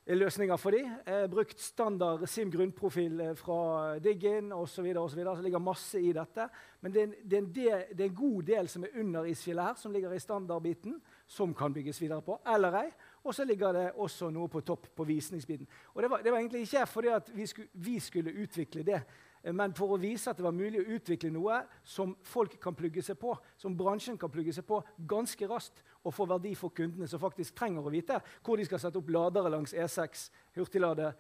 løsninger 0.07 0.59
for 0.59 0.75
dem. 0.75 0.88
har 1.07 1.28
brukt 1.31 1.61
standard 1.61 2.26
SIM 2.26 2.50
grunnprofil 2.50 3.21
eh, 3.21 3.35
fra 3.38 3.99
Diggin 4.02 4.52
osv. 4.52 4.88
Så, 4.92 5.09
så, 5.09 5.25
så 5.25 5.37
det 5.37 5.45
ligger 5.45 5.62
masse 5.62 6.00
i 6.00 6.12
dette. 6.12 6.49
Men 6.81 6.92
det 6.92 7.02
er, 7.02 7.14
det, 7.23 7.37
er 7.37 7.47
del, 7.47 7.85
det 7.95 8.04
er, 8.04 8.11
en 8.11 8.16
god 8.19 8.42
del 8.42 8.69
som 8.69 8.85
er 8.85 8.99
under 8.99 9.31
isfjellet 9.31 9.71
her, 9.71 9.78
som 9.78 9.92
ligger 9.92 10.12
i 10.12 10.21
standardbiten, 10.21 10.99
som 11.26 11.54
kan 11.54 11.73
bygges 11.73 12.02
videre 12.02 12.23
på. 12.23 12.40
Eller 12.54 12.81
ei. 12.83 12.88
Og 13.23 13.35
så 13.35 13.45
ligger 13.47 13.76
det 13.76 13.85
også 14.02 14.31
noe 14.35 14.50
på 14.50 14.64
topp 14.67 14.88
på 14.97 15.07
visningsbiten. 15.07 15.69
Og 15.95 16.02
det 16.02 16.11
var, 16.11 16.25
det 16.25 16.33
var 16.33 16.43
egentlig 16.43 16.64
ikke 16.67 16.87
fordi 16.91 17.12
vi 17.35 17.47
skulle, 17.47 17.69
vi 17.75 17.99
skulle 18.00 18.35
utvikle 18.43 18.83
det 18.87 19.02
Eh, 19.43 19.55
men 19.55 19.75
for 19.76 19.95
å 19.95 20.00
vise 20.00 20.31
at 20.31 20.38
det 20.38 20.47
var 20.47 20.57
mulig 20.57 20.83
å 20.83 20.97
utvikle 20.97 21.33
noe 21.35 21.62
som 21.85 22.14
folk 22.26 22.59
kan 22.62 22.76
plugge 22.79 23.05
seg 23.05 23.19
på, 23.21 23.35
som 23.59 23.76
bransjen 23.79 24.19
kan 24.21 24.33
plugge 24.33 24.55
seg 24.55 24.67
på 24.69 24.81
ganske 25.09 25.49
raskt 25.50 25.83
og 26.02 26.14
få 26.14 26.26
verdi 26.31 26.55
for 26.59 26.75
kundene, 26.75 27.09
som 27.11 27.23
faktisk 27.23 27.57
trenger 27.59 27.87
å 27.87 27.93
vite 27.93 28.19
hvor 28.43 28.59
de 28.59 28.67
skal 28.69 28.83
sette 28.83 29.00
opp 29.00 29.11
ladere 29.12 29.52
langs 29.52 29.75
E6, 29.75 30.29
hurtiglade 30.59 31.12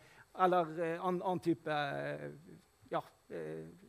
eller 0.42 0.70
eh, 0.78 0.94
annen, 0.98 1.22
annen 1.22 1.42
type 1.44 1.72
eh, 1.72 2.30
ja, 2.92 3.02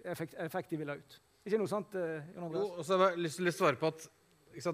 effekt, 0.07 0.35
effekt, 0.39 0.69
de 0.71 0.79
vil 0.79 0.91
ha 0.93 0.95
ut. 0.95 1.15
Ikke 1.43 1.57
noe 1.59 1.67
sant, 1.67 1.91
Jon 1.91 2.45
Andreas? 2.45 2.61
Jo, 2.61 2.77
og 2.79 2.85
så 2.87 2.97
har 3.01 3.09
jeg 3.11 3.25
lyst 3.25 3.41
til 3.41 3.51
å 3.51 3.51
svare 3.51 3.79
på 3.79 3.89
at 3.91 4.05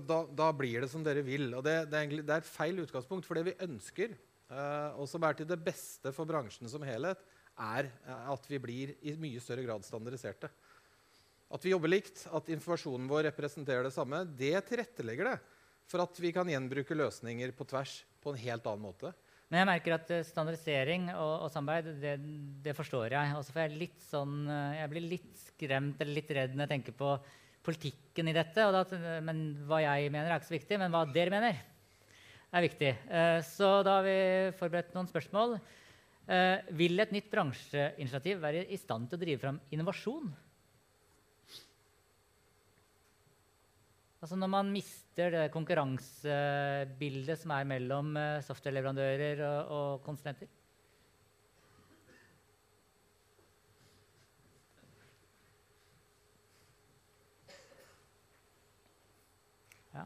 da, 0.06 0.20
da, 0.28 0.50
blir 0.56 0.84
det 0.84 0.90
som 0.92 1.04
dere 1.06 1.24
vil. 1.26 1.50
Og 1.58 1.64
det, 1.66 1.76
det, 1.90 1.96
er, 1.96 2.06
egentlig, 2.06 2.26
det 2.28 2.36
er 2.36 2.44
et 2.44 2.50
feil 2.50 2.82
utgangspunkt. 2.84 3.28
For 3.28 3.40
det 3.40 3.48
vi 3.50 3.60
ønsker, 3.66 4.16
eh, 4.52 5.00
og 5.00 5.08
som 5.10 5.24
er 5.24 5.38
til 5.38 5.50
det 5.50 5.60
beste 5.64 6.14
for 6.16 6.30
bransjen 6.30 6.72
som 6.72 6.84
helhet, 6.88 7.22
er 7.60 7.90
eh, 7.90 8.26
at 8.34 8.50
vi 8.50 8.60
blir 8.64 8.96
i 9.02 9.16
mye 9.20 9.44
større 9.44 9.66
grad 9.68 9.88
standardiserte. 9.88 10.52
At 11.50 11.64
vi 11.66 11.74
jobber 11.74 11.90
likt, 11.90 12.28
at 12.30 12.52
informasjonen 12.54 13.08
vår 13.10 13.26
representerer 13.32 13.88
det 13.88 13.96
samme, 13.96 14.22
det 14.38 14.54
tilrettelegger 14.70 15.32
det 15.32 15.40
for 15.90 16.04
at 16.04 16.22
vi 16.22 16.30
kan 16.36 16.50
gjenbruke 16.50 16.94
løsninger 16.94 17.56
på 17.58 17.66
tvers 17.72 18.04
på 18.22 18.34
en 18.34 18.44
helt 18.44 18.68
annen 18.70 18.86
måte. 18.86 19.12
Men 19.50 19.64
jeg 19.64 19.70
merker 19.72 19.96
at 19.96 20.12
eh, 20.14 20.26
standardisering 20.28 21.10
og, 21.16 21.48
og 21.48 21.52
samarbeid, 21.52 21.96
det, 22.04 22.16
det, 22.66 22.76
forstår 22.78 23.16
jeg. 23.16 23.34
Og 23.38 23.46
så 23.46 23.56
får 23.56 23.64
jeg 23.66 23.80
litt 23.82 24.04
sånn 24.06 24.44
eh, 24.46 24.80
Jeg 24.84 24.92
blir 24.92 25.08
litt 25.16 25.32
skremt 25.42 26.04
eller 26.04 26.20
litt 26.20 26.34
redd 26.38 26.54
når 26.54 26.68
jeg 26.68 26.74
tenker 26.76 26.98
på 27.00 27.16
politikken 27.66 28.32
i 28.32 28.36
dette. 28.36 28.70
Da, 28.76 28.86
men 29.26 29.44
hva 29.70 29.82
jeg 29.84 30.14
mener, 30.14 30.32
er 30.32 30.40
ikke 30.40 30.52
så 30.52 30.58
viktig. 30.58 30.80
Men 30.82 30.94
hva 30.96 31.04
dere 31.10 31.34
mener, 31.34 31.60
er 32.50 32.66
viktig. 32.66 32.96
Så 33.46 33.70
da 33.86 34.00
har 34.00 34.08
vi 34.08 34.18
forberedt 34.58 34.96
noen 34.96 35.10
spørsmål. 35.12 35.60
Eh, 36.30 36.62
vil 36.78 37.02
et 37.02 37.10
nytt 37.10 37.32
bransjeinitiativ 37.32 38.38
være 38.44 38.68
i 38.70 38.78
stand 38.78 39.08
til 39.10 39.18
å 39.18 39.22
drive 39.24 39.42
fram 39.42 39.58
innovasjon? 39.74 40.28
Altså 44.20 44.38
når 44.38 44.52
man 44.54 44.70
mister 44.70 45.34
det 45.34 45.48
konkurransebildet 45.56 47.40
som 47.40 47.56
er 47.56 47.66
mellom 47.72 48.14
eh, 48.20 48.44
softwareleverandører 48.46 49.42
og 49.74 50.04
konsulenter? 50.06 50.52
Ja. 59.96 60.06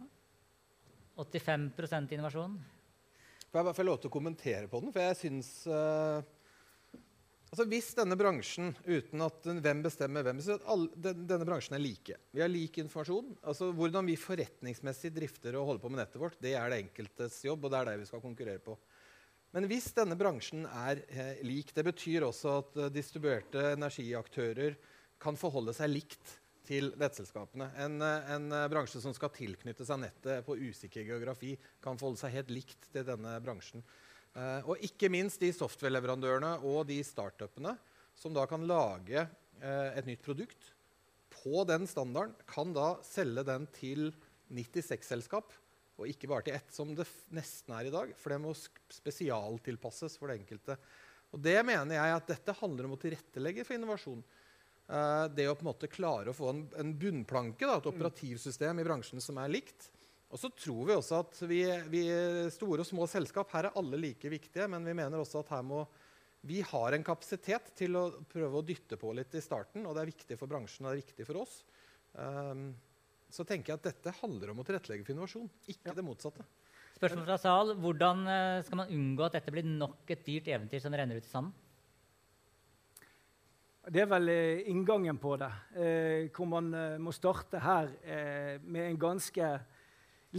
85 1.15 2.13
innovasjon. 2.15 2.55
Får 3.53 3.59
jeg 3.59 3.67
bare 3.67 3.77
få 3.77 3.85
lov 3.85 3.99
til 4.01 4.09
å 4.09 4.13
kommentere 4.13 4.69
på 4.69 4.79
den? 4.81 4.93
For 4.95 5.03
jeg 5.03 5.17
syns 5.19 5.49
uh, 5.69 6.23
altså 7.51 7.67
Hvis 7.69 7.91
denne 7.93 8.17
bransjen, 8.17 8.71
uten 8.87 9.21
at 9.21 9.45
hvem 9.45 9.83
bestemmer 9.85 10.25
hvem 10.25 10.41
alle, 10.41 10.89
den, 10.95 11.21
Denne 11.29 11.45
bransjen 11.45 11.77
er 11.77 11.83
like. 11.83 12.17
Vi 12.33 12.41
har 12.41 12.49
lik 12.49 12.79
informasjon. 12.81 13.35
altså 13.43 13.69
Hvordan 13.77 14.09
vi 14.09 14.17
forretningsmessig 14.17 15.13
drifter 15.13 15.59
og 15.59 15.67
holder 15.69 15.83
på 15.85 15.93
med 15.93 16.01
nettet 16.01 16.21
vårt, 16.23 16.39
det 16.41 16.55
er 16.57 16.73
det 16.73 16.81
enkeltes 16.87 17.43
jobb, 17.45 17.67
og 17.67 17.75
det 17.75 17.81
er 17.81 17.91
det 17.91 17.99
vi 18.01 18.09
skal 18.09 18.25
konkurrere 18.25 18.63
på. 18.63 18.77
Men 19.53 19.69
hvis 19.69 19.91
denne 19.93 20.17
bransjen 20.17 20.65
er 20.65 21.03
eh, 21.13 21.43
lik, 21.45 21.75
det 21.77 21.85
betyr 21.85 22.25
også 22.25 22.57
at 22.63 22.79
uh, 22.79 22.89
distribuerte 22.89 23.75
energiaktører 23.75 24.79
kan 25.21 25.37
forholde 25.37 25.75
seg 25.77 25.93
likt 25.93 26.39
til 26.67 26.91
nettselskapene. 26.99 27.69
En, 27.83 28.01
eh, 28.01 28.31
en, 28.35 28.51
eh, 28.51 28.69
bransje 28.71 29.01
som 29.01 29.13
skal 29.13 29.29
tilknytte 29.29 29.85
seg 29.85 29.99
nettet 29.99 30.45
på 30.45 30.57
usikker 30.57 31.05
geografi, 31.05 31.57
kan 31.81 31.97
forholde 31.97 32.21
seg 32.23 32.31
helt 32.31 32.49
likt 32.49 32.91
til 32.91 33.03
denne 33.03 33.39
bransjen. 33.43 33.83
Eh, 34.33 34.61
og 34.65 34.81
ikke 34.81 35.11
minst 35.13 35.41
de 35.43 35.51
software-leverandørene 35.53 36.55
og 36.65 36.87
de 36.89 36.97
startupene 37.05 37.75
som 38.17 38.33
da 38.33 38.47
kan 38.49 38.65
lage 38.65 39.19
eh, 39.61 39.89
et 39.93 40.07
nytt 40.09 40.23
produkt 40.25 40.71
på 41.33 41.61
den 41.69 41.85
standarden, 41.89 42.33
kan 42.49 42.73
da 42.73 42.95
selge 43.05 43.43
den 43.45 43.67
til 43.75 44.11
96 44.53 45.05
selskap, 45.05 45.53
og 45.97 46.09
ikke 46.09 46.29
bare 46.29 46.45
til 46.47 46.57
ett, 46.57 46.69
som 46.73 46.93
det 46.97 47.05
nesten 47.33 47.73
er 47.77 47.89
i 47.89 47.93
dag. 47.93 48.13
For 48.17 48.33
det 48.33 48.39
må 48.41 48.53
spesialtilpasses 48.93 50.17
for 50.17 50.29
det 50.29 50.39
enkelte. 50.39 50.77
Og 51.33 51.41
det 51.41 51.57
mener 51.65 51.97
jeg 51.97 52.15
at 52.17 52.31
dette 52.33 52.55
handler 52.57 52.87
om 52.87 52.95
å 52.95 53.01
tilrettelegge 53.01 53.65
for 53.65 53.77
innovasjon. 53.77 54.23
Uh, 54.83 55.29
det 55.31 55.47
å 55.47 55.55
på 55.55 55.63
en 55.63 55.69
måte 55.71 55.87
klare 55.87 56.31
å 56.31 56.35
få 56.35 56.49
en, 56.51 56.63
en 56.79 56.89
bunnplanke, 56.99 57.63
da, 57.63 57.77
et 57.79 57.85
mm. 57.87 57.93
operativsystem 57.93 58.81
i 58.81 58.85
bransjen 58.87 59.23
som 59.23 59.39
er 59.39 59.53
likt. 59.53 59.87
Og 60.33 60.41
så 60.41 60.49
tror 60.57 60.89
vi 60.89 60.95
også 60.97 61.19
at 61.21 61.39
vi, 61.45 61.61
vi, 61.93 62.01
store 62.51 62.81
og 62.83 62.89
små 62.89 63.05
selskap 63.09 63.51
her 63.53 63.69
er 63.69 63.77
alle 63.79 63.99
like 64.01 64.31
viktige, 64.33 64.67
men 64.71 64.85
vi 64.85 64.95
mener 64.97 65.21
også 65.21 65.43
at 65.43 65.53
her 65.53 65.63
må 65.65 65.83
vi 66.43 66.57
har 66.67 66.91
en 66.91 67.05
kapasitet 67.05 67.69
til 67.77 67.95
å 67.95 68.07
prøve 68.27 68.59
å 68.59 68.65
dytte 68.67 68.97
på 68.99 69.13
litt 69.15 69.31
i 69.37 69.43
starten, 69.43 69.85
og 69.87 69.95
det 69.95 70.01
er 70.01 70.09
viktig 70.09 70.37
for 70.41 70.51
bransjen 70.51 70.83
og 70.83 70.91
det 70.91 70.97
er 70.97 71.03
viktig 71.05 71.27
for 71.29 71.39
oss. 71.45 71.53
Um, 72.19 72.73
så 73.31 73.45
tenker 73.47 73.71
jeg 73.71 73.79
at 73.79 73.87
dette 73.87 74.15
handler 74.19 74.51
om 74.51 74.59
å 74.59 74.65
tilrettelegge 74.67 75.05
for 75.07 75.15
innovasjon, 75.15 75.47
ikke 75.71 75.93
ja. 75.93 75.95
det 75.95 76.05
motsatte. 76.05 76.43
Spørsmål 76.97 77.25
fra 77.29 77.37
sal. 77.41 77.71
Hvordan 77.81 78.27
eh, 78.29 78.59
skal 78.67 78.79
man 78.83 78.91
unngå 78.93 79.25
at 79.25 79.37
dette 79.39 79.53
blir 79.55 79.65
nok 79.65 80.11
et 80.13 80.21
dyrt 80.27 80.49
eventyr 80.51 80.83
som 80.83 80.93
renner 80.93 81.17
ut 81.17 81.25
i 81.25 81.31
sanden? 81.31 81.55
Det 83.83 83.99
er 83.99 84.05
vel 84.07 84.29
eh, 84.31 84.61
inngangen 84.71 85.17
på 85.19 85.33
det, 85.35 85.49
eh, 85.75 86.29
hvor 86.31 86.47
man 86.47 86.69
eh, 86.71 86.93
må 87.03 87.11
starte 87.11 87.59
her 87.59 87.89
eh, 88.07 88.61
med 88.63 88.85
en 88.85 88.99
ganske 88.99 89.47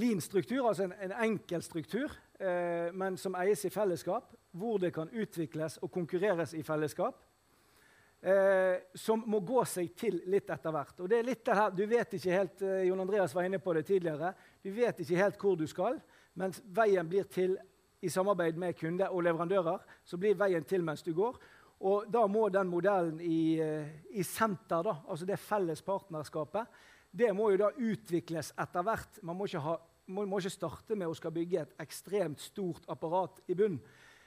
lean 0.00 0.22
struktur, 0.24 0.62
altså 0.70 0.86
en, 0.86 0.94
en 1.04 1.12
enkel 1.26 1.60
struktur, 1.62 2.14
eh, 2.40 2.88
men 2.96 3.18
som 3.20 3.36
eies 3.36 3.66
i 3.68 3.72
fellesskap, 3.74 4.32
hvor 4.56 4.80
det 4.80 4.94
kan 4.96 5.12
utvikles 5.12 5.76
og 5.84 5.92
konkurreres 5.92 6.54
i 6.56 6.62
fellesskap. 6.64 7.20
Eh, 8.24 8.80
som 8.96 9.20
må 9.28 9.42
gå 9.44 9.60
seg 9.68 9.92
til 9.92 10.22
litt 10.32 10.48
etter 10.48 10.72
hvert. 10.72 11.04
Og 11.04 11.12
det 11.12 11.18
er 11.18 11.28
litt 11.28 11.44
det 11.44 11.58
her, 11.58 11.76
Du 11.76 11.84
vet 11.84 12.16
ikke 12.16 12.38
helt 12.38 12.64
Jon 12.88 13.04
Andreas 13.04 13.36
var 13.36 13.44
inne 13.44 13.60
på 13.60 13.74
det 13.76 13.84
tidligere, 13.84 14.32
du 14.64 14.70
vet 14.72 15.04
ikke 15.04 15.20
helt 15.20 15.36
hvor 15.36 15.60
du 15.60 15.66
skal, 15.68 16.00
mens 16.32 16.62
veien 16.64 17.04
blir 17.12 17.28
til 17.28 17.58
i 18.00 18.08
samarbeid 18.08 18.56
med 18.56 18.76
kunde 18.76 19.10
og 19.10 19.22
leverandører. 19.24 19.84
så 20.04 20.16
blir 20.16 20.34
veien 20.34 20.64
til 20.64 20.82
mens 20.82 21.02
du 21.02 21.12
går. 21.12 21.36
Og 21.84 22.06
da 22.08 22.24
må 22.30 22.46
den 22.52 22.70
modellen 22.72 23.18
i, 23.20 23.60
eh, 23.60 23.88
i 24.16 24.24
senter, 24.24 24.82
da, 24.86 24.96
altså 25.04 25.26
det 25.28 25.40
felles 25.42 25.82
partnerskapet, 25.84 26.78
det 27.14 27.30
må 27.36 27.50
jo 27.52 27.60
da 27.60 27.70
utvikles 27.76 28.54
etter 28.58 28.86
hvert. 28.86 29.20
Man 29.22 29.36
må 29.36 29.46
ikke, 29.46 29.62
ha, 29.62 29.74
må, 30.10 30.24
må 30.26 30.40
ikke 30.40 30.54
starte 30.54 30.96
med 30.96 31.10
å 31.10 31.16
skal 31.16 31.34
bygge 31.34 31.60
et 31.60 31.74
ekstremt 31.84 32.40
stort 32.42 32.88
apparat 32.90 33.42
i 33.52 33.58
bunn. 33.58 33.76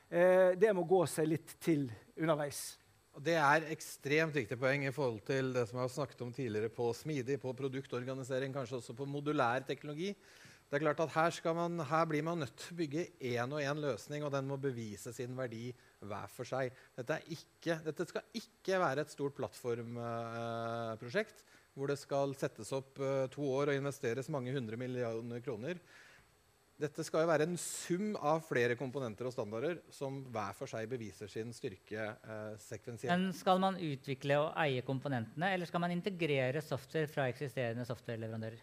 Eh, 0.08 0.54
det 0.60 0.70
må 0.78 0.86
gå 0.88 1.02
seg 1.10 1.32
litt 1.34 1.58
til 1.64 1.90
underveis. 2.16 2.78
Det 3.18 3.34
er 3.42 3.66
ekstremt 3.74 4.36
viktig 4.38 4.60
poeng 4.62 4.86
i 4.86 4.94
forhold 4.94 5.24
til 5.26 5.50
det 5.56 5.66
som 5.66 5.80
jeg 5.80 5.88
har 5.88 5.94
snakket 5.96 6.22
om 6.22 6.32
tidligere 6.36 6.70
på 6.70 6.92
smidig, 6.94 7.40
på 7.42 7.56
produktorganisering, 7.58 8.54
kanskje 8.54 8.78
også 8.78 8.94
på 8.94 9.10
modulær 9.10 9.66
teknologi. 9.66 10.12
Det 10.68 10.78
er 10.78 10.84
klart 10.84 11.02
at 11.02 11.16
Her, 11.16 11.54
man, 11.58 11.80
her 11.80 12.06
blir 12.06 12.22
man 12.28 12.44
nødt 12.44 12.54
til 12.60 12.76
å 12.76 12.78
bygge 12.78 13.08
én 13.18 13.54
og 13.56 13.64
én 13.64 13.82
løsning, 13.82 14.24
og 14.24 14.32
den 14.32 14.46
må 14.46 14.60
bevise 14.62 15.14
sin 15.16 15.34
verdi 15.34 15.72
hver 16.00 16.28
for 16.32 16.48
seg. 16.48 16.74
Dette, 16.98 17.20
ikke, 17.34 17.80
dette 17.86 18.08
skal 18.10 18.38
ikke 18.38 18.80
være 18.82 19.04
et 19.04 19.14
stort 19.14 19.36
plattformprosjekt 19.38 21.42
eh, 21.42 21.56
hvor 21.78 21.92
det 21.92 22.00
skal 22.02 22.34
settes 22.38 22.74
opp 22.74 23.00
eh, 23.04 23.30
to 23.34 23.46
år 23.54 23.72
og 23.72 23.80
investeres 23.80 24.32
mange 24.34 24.54
hundre 24.56 24.80
millioner 24.80 25.42
kroner. 25.46 25.82
Dette 26.78 27.02
skal 27.02 27.24
jo 27.24 27.30
være 27.32 27.48
en 27.48 27.56
sum 27.58 28.12
av 28.22 28.44
flere 28.46 28.76
komponenter 28.78 29.26
og 29.26 29.34
standarder 29.34 29.80
som 29.94 30.20
hver 30.30 30.54
for 30.58 30.70
seg 30.70 30.86
beviser 30.92 31.30
sin 31.32 31.54
styrke 31.56 32.12
eh, 32.14 32.54
sekvensielt. 32.62 33.14
Men 33.14 33.34
Skal 33.34 33.62
man 33.62 33.80
utvikle 33.82 34.38
og 34.44 34.52
eie 34.62 34.84
komponentene, 34.86 35.50
eller 35.56 35.70
skal 35.70 35.82
man 35.82 35.96
integrere 35.96 36.62
software 36.62 37.10
fra 37.10 37.26
eksisterende 37.32 37.86
softwareleverandører? 37.90 38.62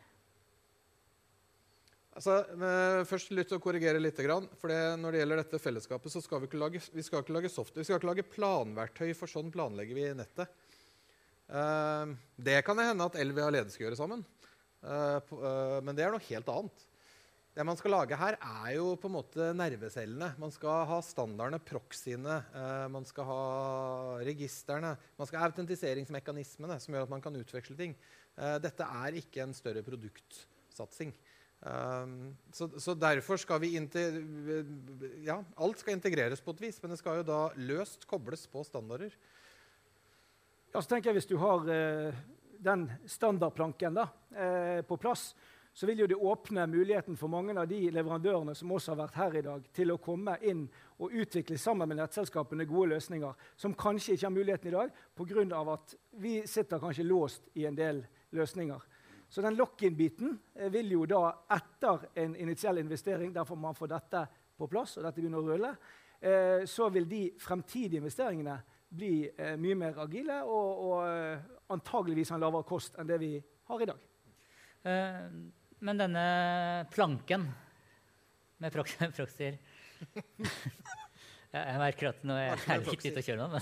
Altså, 2.14 2.36
først 3.10 3.32
lyst 3.34 3.50
til 3.50 3.58
å 3.58 3.62
korrigere 3.62 3.98
litt. 3.98 4.20
For 4.60 4.70
når 5.00 5.14
det 5.14 5.20
gjelder 5.22 5.40
dette 5.42 5.58
fellesskapet, 5.62 6.14
så 6.14 6.22
skal 6.22 6.42
vi 6.42 6.46
ikke 6.50 6.60
lage, 6.62 6.82
vi 6.94 7.02
skal 7.02 7.24
ikke 7.24 7.34
lage 7.34 7.50
software. 7.50 7.82
Vi 7.82 7.88
skal 7.88 7.98
ikke 7.98 8.10
lage 8.12 8.28
planverktøy, 8.36 9.10
for 9.18 9.30
sånn 9.30 9.50
planlegger 9.54 9.98
vi 9.98 10.06
nettet. 10.14 10.54
Uh, 11.50 12.14
det 12.40 12.60
kan 12.64 12.78
det 12.78 12.86
hende 12.88 13.10
at 13.10 13.18
Elvia 13.20 13.50
og 13.50 13.56
Lede 13.56 13.74
skal 13.74 13.88
gjøre 13.88 13.98
sammen. 13.98 14.22
Uh, 14.84 15.80
men 15.84 15.98
det 15.98 16.06
er 16.06 16.14
noe 16.14 16.28
helt 16.30 16.54
annet. 16.54 16.86
Det 17.54 17.62
man 17.62 17.78
skal 17.78 17.92
lage 17.94 18.16
her, 18.18 18.34
er 18.34 18.70
jo 18.74 18.86
på 18.98 19.06
en 19.06 19.14
måte 19.14 19.52
nervecellene. 19.54 20.32
Man 20.42 20.50
skal 20.50 20.88
ha 20.90 20.96
standardene, 21.06 21.60
proxyene, 21.62 22.40
eh, 22.50 22.86
man 22.90 23.06
skal 23.06 23.28
ha 23.28 23.44
registrene. 24.26 24.90
Man 25.14 25.30
skal 25.30 25.38
ha 25.38 25.46
autentiseringsmekanismene 25.52 26.80
som 26.82 26.96
gjør 26.96 27.06
at 27.06 27.12
man 27.12 27.22
kan 27.22 27.38
utveksle 27.38 27.78
ting. 27.78 27.94
Eh, 28.34 28.56
dette 28.58 28.88
er 29.04 29.20
ikke 29.20 29.44
en 29.44 29.54
større 29.54 29.84
produktsatsing. 29.86 31.14
Um, 31.64 32.36
så, 32.52 32.68
så, 32.76 32.92
derfor 32.94 33.36
skal 33.40 33.60
vi 33.62 33.70
Ja, 35.24 35.38
alt 35.56 35.78
skal 35.80 35.94
integreres 35.96 36.42
på 36.44 36.52
et 36.52 36.60
vis, 36.60 36.82
men 36.82 36.92
det 36.92 36.98
skal 37.00 37.22
jo 37.22 37.24
da 37.24 37.40
løst 37.56 38.04
kobles 38.06 38.44
på 38.52 38.60
standarder. 38.68 39.14
Ja, 40.74 40.82
så 40.82 40.88
tenker 40.90 41.10
jeg 41.10 41.22
Hvis 41.22 41.30
du 41.30 41.38
har 41.40 41.64
eh, 41.70 42.14
den 42.60 42.88
standardplanken 43.06 43.96
da, 43.96 44.08
eh, 44.36 44.82
på 44.84 44.96
plass, 45.00 45.32
så 45.74 45.86
vil 45.86 46.04
jo 46.04 46.06
det 46.06 46.20
åpne 46.20 46.66
muligheten 46.70 47.16
for 47.16 47.32
mange 47.32 47.56
av 47.58 47.66
de 47.68 47.80
leverandørene 47.90 48.54
som 48.54 48.70
også 48.70 48.92
har 48.92 49.00
vært 49.00 49.16
her 49.18 49.36
i 49.38 49.42
dag, 49.42 49.64
til 49.74 49.90
å 49.90 49.98
komme 49.98 50.36
inn 50.46 50.66
og 51.02 51.16
utvikle 51.16 51.58
sammen 51.58 51.88
med 51.90 51.98
nettselskapene 51.98 52.66
gode 52.68 52.92
løsninger 52.92 53.48
som 53.56 53.74
kanskje 53.74 54.14
ikke 54.14 54.28
har 54.28 54.36
muligheten 54.36 54.70
i 54.70 54.76
dag 54.76 54.92
pga. 55.16 55.72
at 55.72 55.96
vi 56.10 56.42
sitter 56.46 56.78
kanskje 56.78 57.08
låst 57.08 57.48
i 57.54 57.66
en 57.66 57.74
del 57.74 58.04
løsninger. 58.30 58.80
Så 59.34 59.42
den 59.42 59.56
lock-in-biten 59.58 60.38
eh, 60.54 60.70
vil 60.70 60.92
jo 60.94 61.06
da 61.10 61.24
etter 61.56 62.04
en 62.22 62.36
initiell 62.38 62.78
investering, 62.78 63.32
derfor 63.34 63.58
man 63.58 63.74
får 63.74 63.90
dette 63.90 64.20
på 64.54 64.68
plass, 64.70 64.92
og 64.94 65.02
dette 65.02 65.18
begynner 65.18 65.40
å 65.42 65.48
rulle, 65.48 65.72
eh, 66.22 66.62
så 66.70 66.86
vil 66.94 67.08
de 67.10 67.24
fremtidige 67.42 67.98
investeringene 67.98 68.54
bli 68.94 69.24
eh, 69.26 69.56
mye 69.58 69.80
mer 69.80 69.98
agile 70.04 70.36
og, 70.46 70.84
og 70.86 71.74
antageligvis 71.74 72.30
ha 72.30 72.38
en 72.38 72.44
lavere 72.46 72.68
kost 72.68 72.94
enn 72.94 73.10
det 73.10 73.18
vi 73.24 73.32
har 73.42 73.82
i 73.82 73.88
dag. 73.90 74.06
Men 75.84 75.98
denne 75.98 76.24
planken 76.94 77.48
med 78.62 78.76
proxyer 78.76 79.58
Jeg 81.54 81.78
merker 81.78 82.10
at 82.10 82.22
nå 82.26 82.36
er 82.38 82.54
jeg 82.54 82.82
litt 82.82 83.04
ute 83.08 83.20
å 83.20 83.26
kjøre 83.32 83.44
nå. 83.50 83.58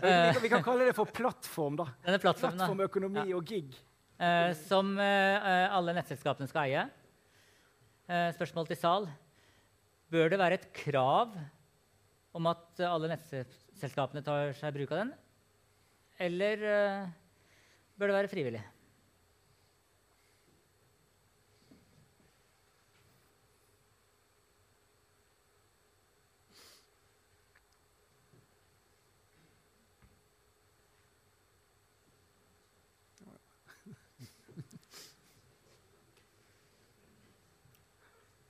vi, 0.00 0.16
vi, 0.42 0.50
kan 0.52 0.64
kalle 0.70 0.88
det 0.90 0.96
for 0.96 1.08
plattform. 1.08 1.78
da. 1.80 1.86
Denne 2.04 2.20
plattform, 2.20 2.56
plattform 2.58 2.82
økonomi 2.84 3.26
ja. 3.30 3.36
og 3.38 3.52
gig. 3.52 3.76
Eh, 4.16 4.52
som 4.64 4.94
eh, 4.96 5.66
alle 5.76 5.92
nettselskapene 5.98 6.48
skal 6.48 6.70
eie. 6.70 6.84
Eh, 8.08 8.30
spørsmål 8.32 8.68
til 8.70 8.78
Sal. 8.80 9.08
Bør 10.08 10.30
det 10.32 10.38
være 10.40 10.56
et 10.56 10.70
krav 10.72 11.34
om 12.36 12.48
at 12.48 12.80
alle 12.86 13.10
nettselskapene 13.12 14.24
tar 14.24 14.54
seg 14.56 14.72
bruk 14.76 14.94
av 14.94 15.02
den? 15.02 15.12
Eller 16.28 16.64
eh, 16.64 17.12
bør 18.00 18.08
det 18.12 18.18
være 18.22 18.32
frivillig? 18.32 18.64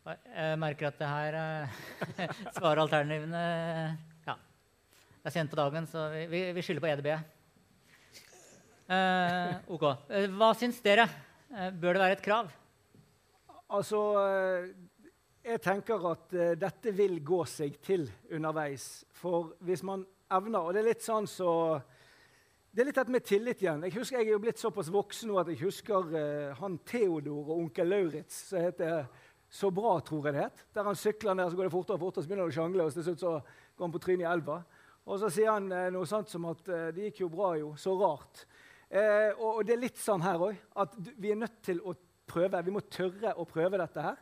Jeg 0.06 0.58
merker 0.62 0.86
at 0.86 1.00
det 1.00 1.06
her 1.10 1.36
uh, 1.66 2.34
svaralternativene 2.54 3.40
ja, 4.22 4.36
Det 4.36 5.26
er 5.26 5.34
sent 5.34 5.50
på 5.50 5.58
dagen, 5.58 5.88
så 5.90 6.04
vi, 6.12 6.20
vi, 6.30 6.42
vi 6.54 6.62
skylder 6.62 6.84
på 6.84 6.90
EDB. 6.92 7.08
Eh, 8.86 9.56
ok. 9.74 9.86
Uh, 10.06 10.28
hva 10.38 10.52
syns 10.54 10.78
dere? 10.84 11.08
Uh, 11.50 11.72
bør 11.74 11.98
det 11.98 12.04
være 12.04 12.18
et 12.20 12.22
krav? 12.22 12.54
Altså 13.66 13.98
Jeg 15.42 15.58
tenker 15.64 16.06
at 16.12 16.38
dette 16.54 16.94
vil 16.94 17.18
gå 17.26 17.42
seg 17.50 17.80
til 17.82 18.06
underveis. 18.30 19.02
For 19.10 19.56
hvis 19.66 19.82
man 19.82 20.06
evner 20.30 20.68
Og 20.68 20.74
det 20.74 20.84
er 20.84 20.90
litt 20.92 21.02
sånn 21.02 21.26
så 21.26 21.50
det 22.70 22.84
er 22.84 22.90
litt 22.90 22.98
dette 22.98 23.10
med 23.14 23.24
tillit 23.24 23.62
igjen. 23.64 23.82
Jeg 23.88 23.94
husker 23.96 24.20
jeg 24.20 24.28
er 24.28 24.34
jo 24.36 24.42
blitt 24.44 24.60
såpass 24.60 24.90
voksen 24.92 25.30
nå 25.32 25.38
at 25.40 25.48
jeg 25.48 25.62
husker 25.64 26.10
han 26.58 26.74
Theodor 26.84 27.48
og 27.48 27.62
onkel 27.62 27.88
Lauritz. 27.88 28.42
som 28.50 28.60
heter 28.60 29.06
så 29.48 29.70
bra, 29.74 29.94
tror 30.04 30.26
jeg 30.26 30.36
det 30.36 30.44
het. 30.46 30.64
Der 30.74 30.88
han 30.88 30.98
sykler 30.98 31.36
ned, 31.36 31.50
så 31.50 31.58
går 31.58 31.68
det 31.68 31.74
fortere 31.74 31.98
og 31.98 32.02
fortere, 32.02 32.24
så 32.24 32.30
begynner 32.30 32.46
han 32.46 32.54
å 32.54 32.56
sjangle, 32.56 32.86
og 32.86 32.94
til 32.94 33.06
slutt 33.06 33.22
så 33.22 33.32
går 33.38 33.86
han 33.86 33.94
på 33.94 34.02
trynet 34.02 34.26
i 34.26 34.30
elva. 34.30 34.60
Og 35.06 35.20
så 35.22 35.30
sier 35.30 35.52
han 35.52 35.68
eh, 35.70 35.90
noe 35.94 36.08
sånt 36.10 36.32
som 36.32 36.48
at 36.50 36.68
eh, 36.72 36.88
det 36.94 37.08
gikk 37.08 37.22
jo 37.22 37.30
bra, 37.32 37.52
jo. 37.60 37.72
Så 37.78 37.94
rart. 38.00 38.42
Eh, 38.90 39.30
og, 39.36 39.48
og, 39.52 39.62
det 39.66 39.76
er 39.76 39.82
litt 39.84 40.00
sånn 40.02 40.24
her 40.24 40.42
òg, 40.48 40.58
at 40.82 40.96
vi 41.14 41.30
er 41.32 41.40
nødt 41.40 41.60
til 41.66 41.82
å 41.86 41.94
prøve. 42.26 42.62
Vi 42.66 42.74
må 42.74 42.82
tørre 42.90 43.36
å 43.38 43.46
prøve 43.48 43.80
dette 43.80 44.02
her. 44.02 44.20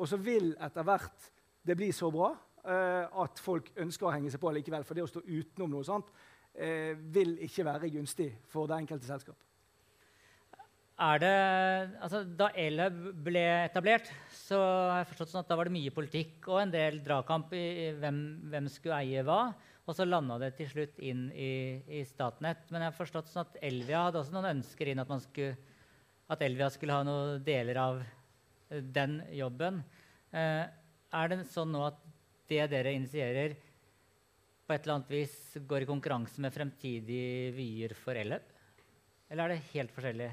Og 0.00 0.08
så 0.08 0.20
vil 0.20 0.52
etter 0.60 0.86
hvert 0.86 1.30
det 1.66 1.76
bli 1.76 1.90
så 1.92 2.08
bra 2.12 2.30
eh, 2.64 3.04
at 3.04 3.40
folk 3.42 3.72
ønsker 3.80 4.08
å 4.08 4.14
henge 4.14 4.32
seg 4.32 4.42
på 4.42 4.52
likevel. 4.56 4.84
For 4.88 4.96
det 4.96 5.04
å 5.04 5.10
stå 5.10 5.24
utenom 5.24 5.72
noe 5.72 5.86
sånt 5.86 6.12
eh, 6.54 6.96
vil 6.96 7.36
ikke 7.46 7.66
være 7.68 7.92
gunstig 7.96 8.30
for 8.48 8.70
det 8.70 8.80
enkelte 8.80 9.08
selskap. 9.08 9.49
Er 11.00 11.20
det, 11.22 11.36
altså, 12.04 12.18
da 12.36 12.50
Elhub 12.60 12.96
ble 13.24 13.40
etablert, 13.64 14.10
så 14.36 14.58
har 14.60 14.98
jeg 14.98 15.08
forstått 15.14 15.30
sånn 15.32 15.40
at 15.40 15.48
da 15.48 15.56
var 15.56 15.70
det 15.70 15.72
mye 15.78 15.92
politikk 15.96 16.50
og 16.50 16.58
en 16.60 16.72
del 16.74 16.98
dragkamp 17.00 17.54
i, 17.56 17.62
hvem, 17.96 18.18
hvem, 18.52 18.68
skulle 18.68 18.98
eie 19.00 19.22
hva. 19.24 19.46
Og 19.88 19.96
så 19.96 20.04
landa 20.04 20.36
det 20.42 20.50
til 20.58 20.68
slutt 20.68 21.00
inn 21.00 21.22
i, 21.32 21.80
i, 21.88 22.02
Statnett. 22.04 22.66
Men 22.68 22.84
jeg 22.84 22.92
har 22.92 22.98
forstått 22.98 23.30
sånn 23.32 23.46
at 23.46 23.56
Elvia 23.64 24.02
hadde 24.06 24.20
også 24.20 24.34
noen 24.34 24.50
ønsker 24.50 24.90
inn 24.92 25.00
at, 25.00 25.14
skulle, 25.24 25.56
at 26.28 26.44
Elvia 26.44 26.68
skulle 26.74 27.00
ha 27.00 27.06
noen 27.08 27.40
deler 27.48 27.80
av 27.80 28.02
den 28.68 29.16
jobben. 29.38 29.80
Eh, 30.36 30.68
er 30.68 31.32
det 31.32 31.40
sånn 31.50 31.72
nå 31.72 31.86
at 31.88 32.04
det 32.52 32.68
dere 32.74 32.92
initierer, 32.98 33.56
på 34.68 34.76
et 34.76 34.84
eller 34.84 35.00
annet 35.00 35.16
vis 35.16 35.40
går 35.66 35.82
i 35.82 35.88
konkurranse 35.88 36.44
med 36.44 36.54
fremtidige 36.54 37.50
vyer 37.56 37.96
for 38.04 38.20
Elhub? 38.20 38.54
Eller 39.32 39.46
er 39.48 39.56
det 39.56 39.72
helt 39.72 39.96
forskjellig? 39.96 40.30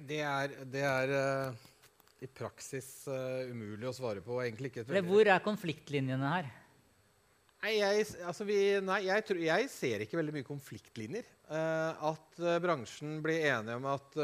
Det 0.00 0.22
er, 0.24 0.52
det 0.72 0.82
er 0.88 1.10
uh, 1.12 1.64
i 2.24 2.28
praksis 2.32 3.04
uh, 3.12 3.44
umulig 3.52 3.90
å 3.90 3.92
svare 3.92 4.22
på. 4.24 4.38
Veldig... 4.40 5.02
Hvor 5.04 5.28
er 5.28 5.42
konfliktlinjene 5.44 6.30
her? 6.32 6.48
Nei, 7.62 7.74
jeg, 7.76 8.06
altså 8.26 8.46
vi, 8.48 8.56
nei 8.82 9.02
jeg, 9.04 9.24
tror, 9.28 9.42
jeg, 9.44 9.68
ser 9.70 10.02
ikke 10.02 10.18
veldig 10.18 10.34
mye 10.38 10.46
konfliktlinjer. 10.48 11.28
Uh, 11.52 12.08
at 12.08 12.40
bransjen 12.64 13.18
blir 13.22 13.44
enige 13.50 13.76
om 13.76 13.90
at, 13.92 14.16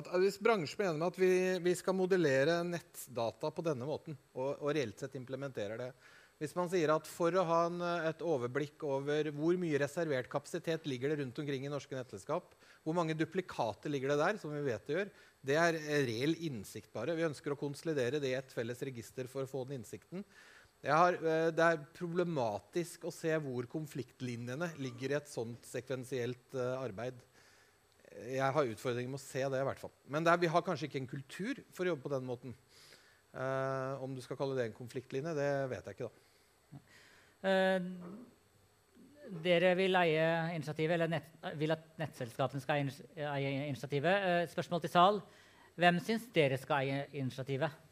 at, 0.00 0.08
Hvis 0.22 0.40
bransjen 0.40 0.80
blir 0.80 0.88
enig 0.88 1.02
om 1.02 1.10
at 1.10 1.20
vi, 1.20 1.34
vi, 1.68 1.76
skal 1.76 1.98
modellere 1.98 2.62
nettdata 2.64 3.52
på 3.52 3.66
denne 3.66 3.86
måten, 3.86 4.16
og, 4.32 4.56
og 4.56 4.72
reelt 4.72 5.04
sett 5.04 5.20
implementerer 5.20 5.84
det 5.84 5.92
hvis 6.40 6.54
man 6.56 6.70
sier 6.72 6.88
at 6.88 7.04
for 7.04 7.34
å 7.36 7.42
ha 7.44 7.56
en, 7.68 7.82
et 8.08 8.22
overblikk 8.24 8.80
over 8.88 9.26
hvor 9.36 9.58
mye 9.60 9.76
reservert 9.82 10.30
kapasitet 10.32 10.86
ligger 10.88 11.12
det 11.12 11.18
rundt 11.20 11.40
omkring 11.42 11.66
i 11.66 11.72
norske 11.72 11.92
nettselskap, 11.92 12.54
hvor 12.84 12.96
mange 12.96 13.16
duplikater 13.16 13.92
ligger 13.92 14.14
det 14.14 14.20
der, 14.22 14.38
som 14.40 14.52
vi 14.54 14.62
vet 14.64 14.86
det 14.86 14.96
gjør, 14.96 15.10
det 15.40 15.56
er 15.56 15.78
reell 16.08 16.34
innsikt 16.46 16.92
bare. 16.92 17.16
Vi 17.16 17.26
ønsker 17.26 17.54
å 17.54 17.60
konsolidere 17.60 18.20
det 18.20 18.32
i 18.32 18.38
et 18.38 18.52
felles 18.52 18.80
register 18.84 19.28
for 19.30 19.44
å 19.44 19.50
få 19.50 19.64
den 19.68 19.80
innsikten. 19.80 20.24
Har, 20.84 21.12
eh, 21.12 21.50
det 21.52 21.64
er 21.64 21.82
problematisk 21.96 23.04
å 23.04 23.12
se 23.12 23.32
hvor 23.44 23.66
konfliktlinjene 23.68 24.70
ligger 24.80 25.12
i 25.12 25.18
et 25.18 25.28
sånt 25.28 25.66
sekvensielt 25.68 26.56
uh, 26.56 26.80
arbeid. 26.80 27.18
Jeg 28.24 28.48
har 28.56 28.70
utfordringer 28.72 29.12
med 29.12 29.20
å 29.20 29.22
se 29.22 29.44
det. 29.44 29.60
i 29.60 29.68
hvert 29.68 29.82
fall. 29.82 29.92
Men 30.08 30.26
er, 30.26 30.40
vi 30.40 30.48
har 30.50 30.64
kanskje 30.64 30.88
ikke 30.88 31.02
en 31.02 31.10
kultur 31.10 31.60
for 31.70 31.84
å 31.84 31.92
jobbe 31.92 32.06
på 32.08 32.14
den 32.14 32.26
måten. 32.28 32.56
Uh, 33.36 34.00
om 34.02 34.16
du 34.16 34.24
skal 34.24 34.40
kalle 34.40 34.56
det 34.56 34.70
en 34.70 34.78
konfliktlinje, 34.80 35.36
det 35.36 35.50
vet 35.70 35.86
jeg 35.86 35.98
ikke. 35.98 36.08
da. 36.08 36.80
Uh, 37.44 38.39
dere 39.44 39.74
vil 39.78 39.96
eie 40.00 40.24
initiativet, 40.56 40.96
eller 40.96 41.10
nett, 41.12 41.28
vil 41.60 41.74
at 41.74 41.84
nettselskapene 42.00 42.62
skal 42.62 42.82
eie 42.82 43.52
initiativet. 43.68 44.26
Uh, 44.26 44.42
spørsmål 44.50 44.82
til 44.84 44.92
sal. 44.92 45.20
Hvem 45.80 46.00
syns 46.04 46.26
dere 46.34 46.58
skal 46.60 46.84
eie 46.84 47.06
initiativet? 47.22 47.89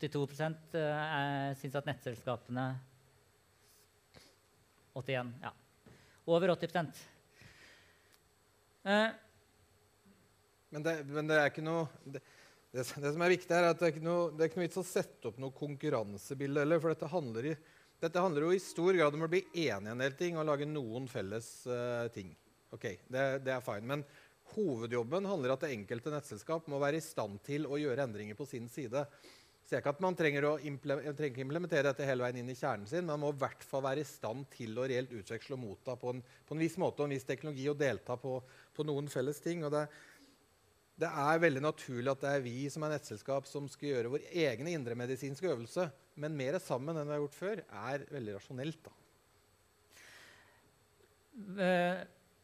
82 0.00 0.78
eh, 0.80 1.56
syns 1.60 1.76
at 1.76 1.88
nettselskapene 1.88 2.66
81, 4.96 5.32
ja. 5.42 5.52
Over 6.30 6.54
80 6.54 6.76
eh. 8.84 9.10
men, 10.70 10.82
det, 10.82 10.94
men, 11.04 11.28
det, 11.28 11.36
er 11.36 11.50
ikke 11.50 11.64
noe 11.64 11.88
det, 12.04 12.22
det, 12.70 12.84
som 12.86 13.24
er 13.24 13.34
viktig, 13.34 13.52
er 13.54 13.68
at 13.70 13.80
det 13.80 13.88
er 13.88 13.94
ikke 13.94 14.06
noe, 14.06 14.30
det 14.32 14.44
er 14.44 14.50
ikke 14.50 14.60
noe 14.60 14.68
vits 14.68 14.80
å 14.80 14.86
sette 14.86 15.30
opp 15.30 15.40
noe 15.42 15.56
konkurransebilde 15.56 16.64
heller. 16.64 16.80
For 16.82 16.94
dette 16.94 17.10
handler, 17.10 17.50
i, 17.50 17.54
dette 18.00 18.24
handler, 18.24 18.46
jo 18.46 18.56
i 18.56 18.62
stor 18.62 18.96
grad 18.96 19.16
om 19.18 19.26
å 19.26 19.30
bli 19.32 19.42
enig 19.66 19.90
i 19.90 19.94
en 19.94 20.04
del 20.04 20.16
ting 20.18 20.38
og 20.38 20.48
lage 20.48 20.68
noen 20.70 21.08
felles 21.10 21.50
uh, 21.68 22.06
ting. 22.14 22.30
Ok, 22.70 22.86
det, 23.10 23.26
det 23.42 23.56
er 23.56 23.64
fine. 23.66 23.88
Men 23.90 24.06
hovedjobben 24.54 25.26
handler 25.26 25.52
om 25.52 25.58
at 25.58 25.66
det 25.66 25.74
enkelte 25.74 26.14
nettselskap 26.14 26.70
må 26.70 26.78
være 26.82 27.00
i 27.00 27.04
stand 27.04 27.42
til 27.46 27.66
å 27.66 27.78
gjøre 27.80 28.06
endringer 28.06 28.38
på 28.38 28.46
sin 28.48 28.70
side 28.70 29.04
ser 29.70 29.80
ikke 29.82 29.92
at 29.94 30.02
man 30.02 30.16
trenger 30.18 30.46
å 30.48 30.56
trenger 30.58 31.44
implementere 31.44 31.90
dette 31.92 32.06
hele 32.08 32.24
veien 32.26 32.40
inn 32.42 32.50
i 32.50 32.58
kjernen 32.58 32.88
sin. 32.90 33.06
Man 33.06 33.20
må 33.22 33.30
i 33.32 33.38
hvert 33.38 33.62
fall 33.66 33.84
være 33.86 34.02
i 34.02 34.08
stand 34.08 34.48
til 34.54 34.78
å 34.78 34.86
reelt 34.90 35.12
utveksle 35.14 35.54
og 35.56 35.62
motta 35.62 35.94
på 36.00 36.14
en, 36.14 36.22
på 36.46 36.56
en 36.56 36.62
viss 36.62 36.78
måte 36.80 37.02
og 37.02 37.08
en 37.08 37.14
viss 37.14 37.28
teknologi 37.28 37.68
og 37.70 37.78
delta 37.78 38.16
på, 38.18 38.36
på 38.74 38.86
noen 38.88 39.10
felles 39.12 39.38
ting. 39.44 39.62
Og 39.66 39.70
det, 39.74 39.84
det, 41.00 41.10
er 41.10 41.44
veldig 41.46 41.62
naturlig 41.68 42.10
at 42.12 42.24
det 42.26 42.34
er 42.34 42.46
vi 42.46 42.56
som 42.72 42.86
er 42.86 42.96
nettselskap 42.96 43.46
som 43.50 43.68
skal 43.70 43.92
gjøre 43.92 44.14
vår 44.16 44.26
egne 44.48 44.74
indremedisinske 44.74 45.52
øvelse. 45.54 45.86
Men 46.20 46.38
mer 46.38 46.58
sammen 46.62 46.98
enn 46.98 47.06
vi 47.06 47.14
har 47.14 47.22
gjort 47.22 47.38
før, 47.38 47.62
er 47.86 48.08
veldig 48.10 48.38
rasjonelt. 48.40 48.90
da. 48.90 48.96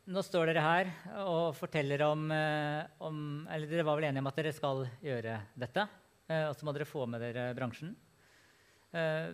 Nå 0.07 0.23
står 0.23 0.53
dere 0.53 0.63
her 0.63 0.91
og 1.27 1.57
forteller 1.59 2.07
om, 2.07 2.29
uh, 2.31 2.87
om 3.03 3.17
Eller 3.51 3.67
dere 3.67 3.85
var 3.85 3.99
vel 3.99 4.07
enige 4.07 4.23
om 4.23 4.31
at 4.31 4.39
dere 4.39 4.55
skal 4.55 4.87
gjøre 5.03 5.41
dette? 5.59 5.89
Eh, 6.27 6.47
og 6.49 6.57
så 6.59 6.67
må 6.67 6.75
dere 6.75 6.89
få 6.89 7.05
med 7.11 7.23
dere 7.23 7.51
bransjen. 7.57 7.93
Eh, 8.97 9.31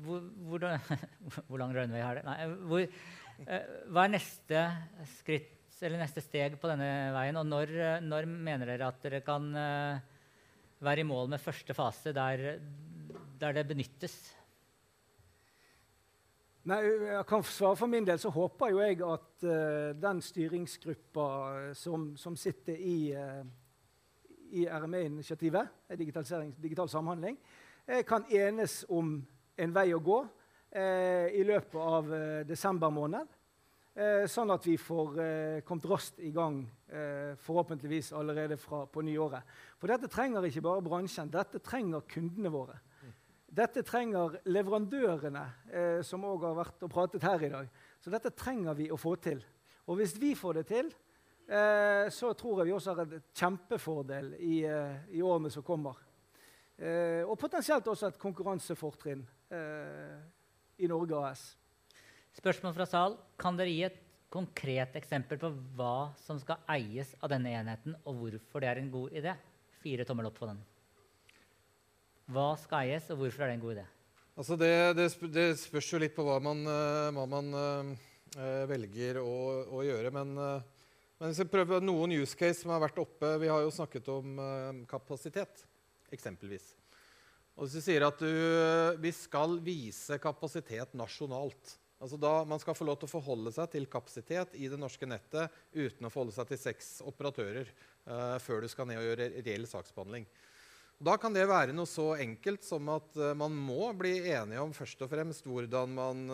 hvor, 0.00 0.26
hvor, 0.48 0.66
hvor 1.48 1.62
lang 1.62 1.72
runway 1.76 2.04
har 2.04 2.20
dere? 2.20 2.28
Nei, 2.28 2.66
hvor, 2.68 2.84
eh, 3.46 3.70
hva 3.88 4.04
er 4.04 4.14
neste 4.16 4.66
skritt 5.18 5.56
neste 5.80 6.20
steg 6.20 6.58
på 6.60 6.68
denne 6.68 6.90
veien? 7.14 7.38
Og 7.40 7.46
når, 7.48 7.70
når 8.04 8.26
mener 8.28 8.68
dere 8.68 8.90
at 8.92 8.98
dere 9.00 9.22
kan 9.24 9.46
være 10.84 11.00
i 11.00 11.06
mål 11.08 11.30
med 11.32 11.40
første 11.40 11.72
fase, 11.72 12.12
der, 12.12 12.60
der 13.40 13.56
det 13.56 13.64
benyttes? 13.70 14.18
Nei, 16.68 16.80
jeg 16.84 17.24
kan 17.28 17.44
svare 17.48 17.78
For 17.80 17.88
min 17.88 18.04
del 18.04 18.20
så 18.20 18.28
håper 18.34 18.74
jo 18.74 18.82
jeg 18.84 18.98
at 19.00 19.46
uh, 19.48 19.96
den 19.96 20.20
styringsgruppa 20.20 21.28
som, 21.72 22.10
som 22.20 22.36
sitter 22.36 22.76
i 22.76 23.14
uh, 23.16 23.40
i 24.50 24.66
RME-initiativet, 24.66 25.68
digital 25.96 26.88
samhandling, 26.88 27.38
eh, 27.86 28.04
kan 28.04 28.24
enes 28.30 28.84
om 28.88 29.18
en 29.56 29.74
vei 29.74 29.90
å 29.94 30.02
gå 30.02 30.20
eh, 30.70 31.28
i 31.40 31.44
løpet 31.44 31.80
av 31.80 32.12
eh, 32.14 32.42
desember 32.48 32.90
måned. 32.90 33.36
sånn 34.30 34.52
at 34.54 34.64
vi 34.64 34.76
får 34.78 35.16
kommet 35.66 35.84
raskt 35.90 36.20
i 36.22 36.30
gang, 36.32 36.62
forhåpentligvis 37.42 38.12
allerede 38.16 38.56
fra, 38.56 38.84
på 38.86 39.02
nyåret. 39.02 39.42
For 39.76 39.90
dette 39.90 40.08
trenger 40.08 40.46
ikke 40.46 40.62
bare 40.62 40.80
bransjen, 40.80 41.28
dette 41.28 41.58
trenger 41.58 42.06
kundene 42.08 42.52
våre. 42.54 42.78
Dette 43.50 43.82
trenger 43.82 44.36
leverandørene, 44.46 45.42
eh, 45.74 46.02
som 46.06 46.22
òg 46.22 46.44
har 46.46 46.54
vært 46.54 46.84
og 46.86 46.90
pratet 46.92 47.24
her 47.26 47.42
i 47.42 47.50
dag. 47.50 47.70
Så 47.98 48.10
dette 48.12 48.30
trenger 48.30 48.76
vi 48.78 48.86
å 48.90 48.98
få 48.98 49.16
til. 49.18 49.42
Og 49.90 49.98
hvis 49.98 50.14
vi 50.22 50.36
får 50.38 50.54
det 50.54 50.66
til, 50.68 50.86
eh, 50.86 50.92
så 51.50 52.30
tror 52.38 52.60
jeg 52.60 52.68
vi 52.68 52.74
også 52.76 52.92
har 52.94 53.00
en 53.02 53.22
kjempefordel 53.34 54.34
i, 54.38 54.60
eh, 54.70 55.00
i 55.18 55.22
årene 55.22 55.50
som 55.50 55.64
kommer. 55.66 55.98
Eh, 56.80 57.26
og 57.26 57.36
potensielt 57.36 57.88
også 57.90 58.08
et 58.08 58.20
konkurransefortrinn 58.20 59.20
eh, 59.52 60.14
i 60.80 60.88
Norge 60.88 61.18
AS. 61.18 61.42
Spørsmål 62.38 62.76
fra 62.76 62.86
sal. 62.88 63.18
Kan 63.40 63.58
dere 63.58 63.74
gi 63.74 63.82
et 63.88 63.98
konkret 64.32 64.94
eksempel 64.96 65.40
på 65.42 65.50
hva 65.76 66.12
som 66.22 66.38
skal 66.40 66.62
eies 66.70 67.12
av 67.20 67.32
denne 67.34 67.52
enheten, 67.58 67.98
og 68.06 68.22
hvorfor 68.22 68.62
det 68.62 68.70
er 68.70 68.80
en 68.80 68.92
god 68.94 69.16
idé? 69.20 69.34
Fire 69.82 70.06
tommel 70.08 70.30
opp 70.30 70.38
på 70.38 70.48
den. 70.48 70.60
Hva 72.30 72.52
skal 72.62 72.86
eies, 72.86 73.10
og 73.10 73.24
hvorfor 73.24 73.42
er 73.44 73.50
det 73.50 73.58
en 73.58 73.64
god 73.66 73.76
idé? 73.76 73.86
Altså 74.38 74.56
det, 74.56 74.74
det, 74.96 75.08
det, 75.34 75.48
spørs 75.60 75.88
jo 75.90 76.00
litt 76.00 76.14
på 76.16 76.24
hva 76.24 76.38
man, 76.40 76.62
hva 76.64 77.26
man 77.28 77.50
velger 78.70 79.18
å, 79.20 79.34
å, 79.66 79.82
gjøre. 79.84 80.12
Men 80.14 80.38
uh, 80.38 80.79
men 81.20 81.28
hvis 81.28 81.42
vi 81.42 81.52
prøver 81.52 81.84
noen 81.84 82.14
use 82.16 82.36
case 82.38 82.62
som 82.62 82.72
har 82.72 82.80
vært 82.80 82.98
oppe 83.02 83.34
Vi 83.42 83.50
har 83.50 83.60
jo 83.60 83.74
snakket 83.74 84.06
om 84.08 84.38
uh, 84.40 84.84
kapasitet, 84.88 85.66
eksempelvis. 86.08 86.72
Og 87.58 87.66
hvis 87.66 87.76
du 87.76 87.84
sier 87.84 88.06
at 88.06 88.22
du, 88.22 88.30
vi 89.02 89.12
skal 89.12 89.58
vise 89.60 90.16
kapasitet 90.22 90.96
nasjonalt 90.96 91.76
altså 92.00 92.16
da 92.16 92.32
Man 92.48 92.62
skal 92.62 92.78
få 92.78 92.86
lov 92.88 92.96
til 92.96 93.10
å 93.10 93.12
forholde 93.12 93.52
seg 93.52 93.68
til 93.74 93.84
kapasitet 93.92 94.56
i 94.56 94.70
det 94.72 94.80
norske 94.80 95.04
nettet 95.04 95.52
uten 95.76 96.08
å 96.08 96.12
forholde 96.12 96.32
seg 96.38 96.48
til 96.48 96.62
seks 96.62 96.88
operatører 97.04 97.68
uh, 97.68 98.40
før 98.40 98.64
du 98.64 98.70
skal 98.72 98.88
ned 98.88 99.02
og 99.02 99.10
gjøre 99.10 99.28
reell 99.44 99.68
saksbehandling. 99.68 100.24
Da 101.04 101.20
kan 101.20 101.36
det 101.36 101.44
være 101.48 101.76
noe 101.76 101.88
så 101.88 102.14
enkelt 102.20 102.64
som 102.64 102.88
at 102.92 103.14
man 103.36 103.54
må 103.56 103.92
bli 103.96 104.18
enige 104.32 104.60
om 104.60 104.72
først 104.76 105.00
og 105.04 105.08
fremst 105.08 105.46
hvordan 105.48 105.94
man 105.96 106.26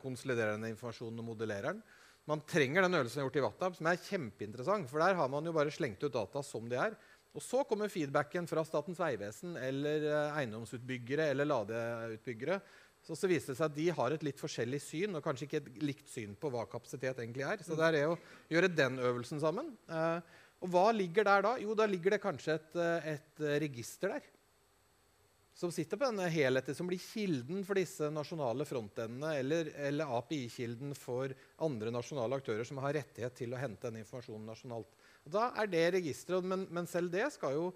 konsoliderer 0.00 0.56
den 0.56 0.70
informasjonen 0.70 1.20
og 1.20 1.26
modellerer 1.28 1.74
den. 1.74 1.82
Man 2.30 2.40
trenger 2.48 2.86
den 2.86 2.96
øvelsen 2.96 3.20
gjort 3.20 3.36
i 3.36 3.42
WhatsApp, 3.44 3.74
som 3.76 3.88
er 3.90 4.00
kjempeinteressant. 4.00 4.88
For 4.88 5.02
der 5.02 5.16
har 5.18 5.28
man 5.32 5.44
jo 5.44 5.52
bare 5.52 5.72
slengt 5.74 6.02
ut 6.04 6.14
data 6.14 6.40
som 6.46 6.70
de 6.70 6.78
er. 6.80 6.96
Og 7.34 7.42
så 7.42 7.64
kommer 7.66 7.90
feedbacken 7.90 8.46
fra 8.48 8.62
Statens 8.64 9.00
vegvesen 9.02 9.58
eller 9.58 10.06
eh, 10.06 10.38
eiendomsutbyggere 10.40 11.26
eller 11.32 11.48
ladeutbyggere. 11.50 12.60
Så, 13.04 13.16
så 13.18 13.28
viser 13.28 13.52
det 13.52 13.58
seg 13.58 13.66
at 13.66 13.76
de 13.76 13.88
har 13.98 14.14
et 14.14 14.24
litt 14.24 14.40
forskjellig 14.40 14.80
syn 14.80 15.18
og 15.18 15.24
kanskje 15.24 15.48
ikke 15.48 15.60
et 15.60 15.82
likt 15.84 16.08
syn 16.08 16.38
på 16.40 16.48
hva 16.54 16.62
kapasitet 16.70 17.18
egentlig 17.18 17.44
er. 17.44 17.64
Så 17.66 17.76
det 17.76 17.90
er 17.90 18.14
å 18.14 18.16
gjøre 18.52 18.70
den 18.72 18.96
øvelsen 19.02 19.42
sammen. 19.42 19.74
Eh, 19.90 20.40
og 20.64 20.70
hva 20.72 20.86
ligger 20.96 21.26
der 21.28 21.44
da? 21.44 21.56
Jo, 21.60 21.74
da 21.76 21.90
ligger 21.90 22.14
det 22.14 22.22
kanskje 22.22 22.56
et, 22.56 22.70
eh, 22.80 23.10
et 23.18 23.44
register 23.66 24.14
der 24.14 24.30
som 25.54 25.70
sitter 25.72 25.96
på 25.96 26.08
denne 26.08 26.26
helheten, 26.34 26.74
som 26.74 26.88
blir 26.90 26.98
kilden 26.98 27.62
for 27.66 27.78
disse 27.78 28.08
nasjonale 28.10 28.66
frontendene, 28.66 29.36
eller, 29.38 29.70
eller 29.86 30.10
API-kilden 30.18 30.96
for 30.98 31.30
andre 31.62 31.92
nasjonale 31.94 32.40
aktører 32.40 32.66
som 32.66 32.80
har 32.82 32.96
rettighet 32.98 33.36
til 33.38 33.54
å 33.54 33.60
hente 33.60 33.86
denne 33.86 34.02
informasjonen 34.02 34.50
nasjonalt. 34.50 34.90
Da 35.30 35.52
er 35.62 35.70
det 35.70 35.84
registeret, 36.00 36.46
men, 36.50 36.66
men, 36.74 36.90
selv 36.90 37.14
det 37.14 37.28
skal 37.36 37.54
jo 37.54 37.68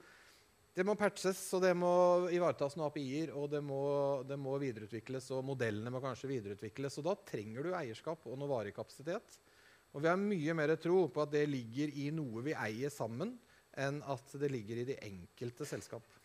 det 0.74 0.84
må 0.86 0.94
patches, 0.98 1.38
og 1.54 1.62
det 1.64 1.72
må 1.74 1.92
ivaretas 2.34 2.76
noen 2.76 2.90
API-er, 2.90 3.32
og 3.38 3.48
det 3.50 3.62
må, 3.66 3.80
det 4.26 4.36
må, 4.38 4.58
videreutvikles, 4.62 5.30
og 5.34 5.46
modellene 5.46 5.90
må 5.90 6.02
kanskje 6.02 6.30
videreutvikles. 6.30 7.00
Og 7.00 7.06
da 7.08 7.16
trenger 7.30 7.66
du 7.66 7.72
eierskap 7.78 8.26
og 8.26 8.38
noe 8.38 8.50
varekapasitet. 8.52 9.40
Og 9.94 10.04
vi 10.04 10.10
har 10.10 10.20
mye 10.20 10.54
mer 10.54 10.74
tro 10.78 11.06
på 11.10 11.24
at 11.24 11.34
det 11.34 11.46
ligger 11.50 11.94
i 11.98 12.10
noe 12.14 12.44
vi 12.46 12.54
eier 12.58 12.94
sammen, 12.94 13.34
enn 13.78 14.02
at 14.06 14.38
det 14.38 14.50
ligger 14.50 14.82
i 14.82 14.86
de 14.92 15.02
enkelte 15.06 15.66
selskap 15.66 16.17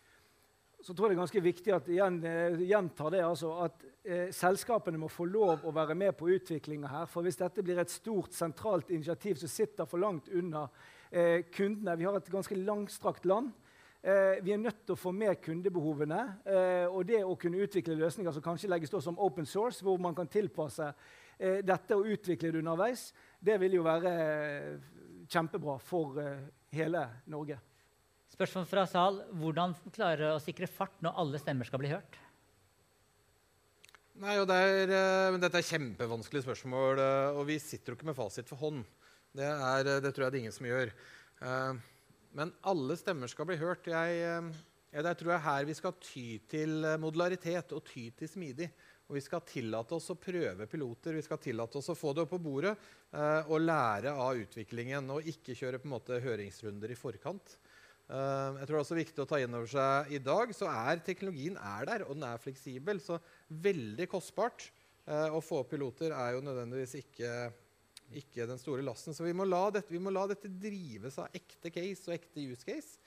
så 0.84 0.92
tror 0.92 1.08
jeg 1.08 1.14
det 1.14 1.16
er 1.16 1.22
ganske 1.22 1.42
viktig 1.44 1.72
at 1.72 1.86
igjen, 1.88 2.18
eh, 2.28 2.58
gjentar 2.68 3.14
det, 3.14 3.22
altså, 3.24 3.54
at 3.64 3.84
eh, 4.04 4.26
selskapene 4.36 5.00
må 5.00 5.08
få 5.08 5.24
lov 5.24 5.64
å 5.64 5.72
være 5.72 5.96
med 5.96 6.12
på 6.18 6.28
utviklinga 6.34 6.90
her. 6.92 7.06
For 7.08 7.24
hvis 7.24 7.40
dette 7.40 7.64
blir 7.64 7.80
et 7.80 7.92
stort, 7.92 8.36
sentralt 8.36 8.92
initiativ 8.92 9.40
som 9.40 9.48
sitter 9.48 9.88
for 9.88 10.02
langt 10.02 10.28
unna 10.28 10.66
eh, 11.08 11.46
kundene 11.54 11.96
Vi 11.96 12.04
har 12.04 12.18
et 12.20 12.28
ganske 12.36 12.58
langstrakt 12.60 13.24
land. 13.24 13.54
Eh, 14.04 14.44
vi 14.44 14.52
er 14.52 14.60
nødt 14.60 14.82
til 14.84 14.92
å 14.92 15.00
få 15.00 15.14
med 15.16 15.40
kundebehovene. 15.40 16.20
Eh, 16.44 16.86
og 16.92 17.06
det 17.08 17.22
å 17.24 17.38
kunne 17.40 17.64
utvikle 17.64 17.96
løsninger 17.96 18.36
som 18.36 18.44
kanskje 18.44 18.68
legges 18.68 18.92
som 19.00 19.16
open 19.16 19.48
source, 19.48 19.80
hvor 19.80 19.96
man 19.96 20.14
kan 20.14 20.28
tilpasse 20.28 20.92
eh, 21.38 21.62
dette 21.64 21.96
og 21.96 22.12
utvikle 22.12 22.52
det 22.52 22.60
underveis, 22.60 23.06
det 23.40 23.56
vil 23.62 23.78
jo 23.78 23.86
være 23.88 24.12
kjempebra 25.32 25.78
for 25.80 26.20
hele 26.76 27.08
Norge. 27.32 27.56
Spørsmål 28.34 28.64
fra 28.66 28.82
sal. 28.90 29.20
Hvordan 29.38 29.76
klare 29.94 30.32
å 30.34 30.42
sikre 30.42 30.66
fart 30.66 30.96
når 31.04 31.18
alle 31.22 31.38
stemmer 31.38 31.68
skal 31.68 31.78
bli 31.78 31.92
hørt? 31.92 32.16
Nei, 34.18 34.34
det 34.46 34.56
er, 34.58 34.90
uh, 34.90 35.36
Dette 35.42 35.60
er 35.60 35.66
kjempevanskelige 35.68 36.46
spørsmål, 36.46 37.02
uh, 37.02 37.38
og 37.38 37.46
vi 37.46 37.60
sitter 37.62 37.92
jo 37.92 37.98
ikke 37.98 38.08
med 38.10 38.18
fasit 38.18 38.50
for 38.50 38.58
hånd. 38.58 38.84
Det, 39.34 39.46
er, 39.46 39.90
uh, 39.90 40.00
det 40.02 40.10
tror 40.14 40.26
jeg 40.26 40.34
det 40.34 40.38
er 40.38 40.44
ingen 40.44 40.54
som 40.54 40.68
gjør. 40.68 40.94
men 42.34 42.50
alle 42.62 42.96
stemmer 42.98 43.30
skal 43.30 43.46
bli 43.46 43.56
hørt. 43.60 43.86
Jeg, 43.86 44.50
jeg, 44.90 45.18
tror 45.20 45.32
jeg 45.34 45.44
her 45.44 45.66
vi 45.68 45.76
skal 45.78 45.94
ty 46.02 46.26
til 46.50 46.86
modularitet 47.02 47.74
og 47.74 47.84
ty 47.86 48.08
til 48.18 48.30
smidig. 48.30 48.70
Og 49.06 49.18
vi 49.18 49.22
skal 49.22 49.44
tillate 49.46 49.94
oss 49.94 50.10
å 50.10 50.18
prøve 50.18 50.66
piloter, 50.66 51.14
vi 51.14 51.22
skal 51.22 51.38
tillate 51.38 51.78
oss 51.78 51.92
å 51.92 51.98
få 51.98 52.14
det 52.14 52.24
opp 52.24 52.32
på 52.32 52.40
bordet 52.40 52.72
og 53.12 53.60
lære 53.60 54.14
av 54.16 54.40
utviklingen. 54.40 55.10
Og 55.12 55.28
ikke 55.28 55.58
kjøre 55.58 55.82
på 55.82 55.90
en 55.90 55.94
måte 55.98 56.22
høringsrunder 56.24 56.94
i 56.94 56.98
forkant. 56.98 57.58
Uh, 58.04 58.58
jeg 58.60 58.66
tror 58.66 58.74
det 58.74 58.76
er 58.76 58.82
også 58.82 58.96
viktig 58.98 59.22
å 59.22 59.28
ta 59.28 59.38
inn 59.40 59.54
over 59.56 59.70
seg 59.72 60.10
I 60.12 60.18
dag 60.20 60.50
så 60.52 60.66
er 60.68 60.98
teknologien 61.06 61.54
er 61.56 61.86
der, 61.88 62.02
og 62.04 62.18
den 62.18 62.26
er 62.28 62.42
fleksibel. 62.42 63.00
Så 63.00 63.16
veldig 63.48 64.06
kostbart 64.12 64.66
uh, 65.08 65.32
å 65.32 65.40
få 65.44 65.62
piloter 65.70 66.12
er 66.12 66.34
jo 66.36 66.42
nødvendigvis 66.44 66.98
ikke, 67.00 67.30
ikke, 68.20 68.48
den 68.50 68.60
store 68.60 68.84
lasten. 68.84 69.16
Så 69.16 69.24
vi 69.24 69.32
må, 69.36 69.48
dette, 69.72 69.88
vi 69.92 70.02
må, 70.02 70.12
la 70.12 70.26
dette, 70.28 70.52
drives 70.52 71.16
av 71.22 71.32
ekte 71.32 71.72
case 71.72 72.10
og 72.10 72.18
ekte 72.18 72.44
use 72.44 72.68
case. 72.68 73.00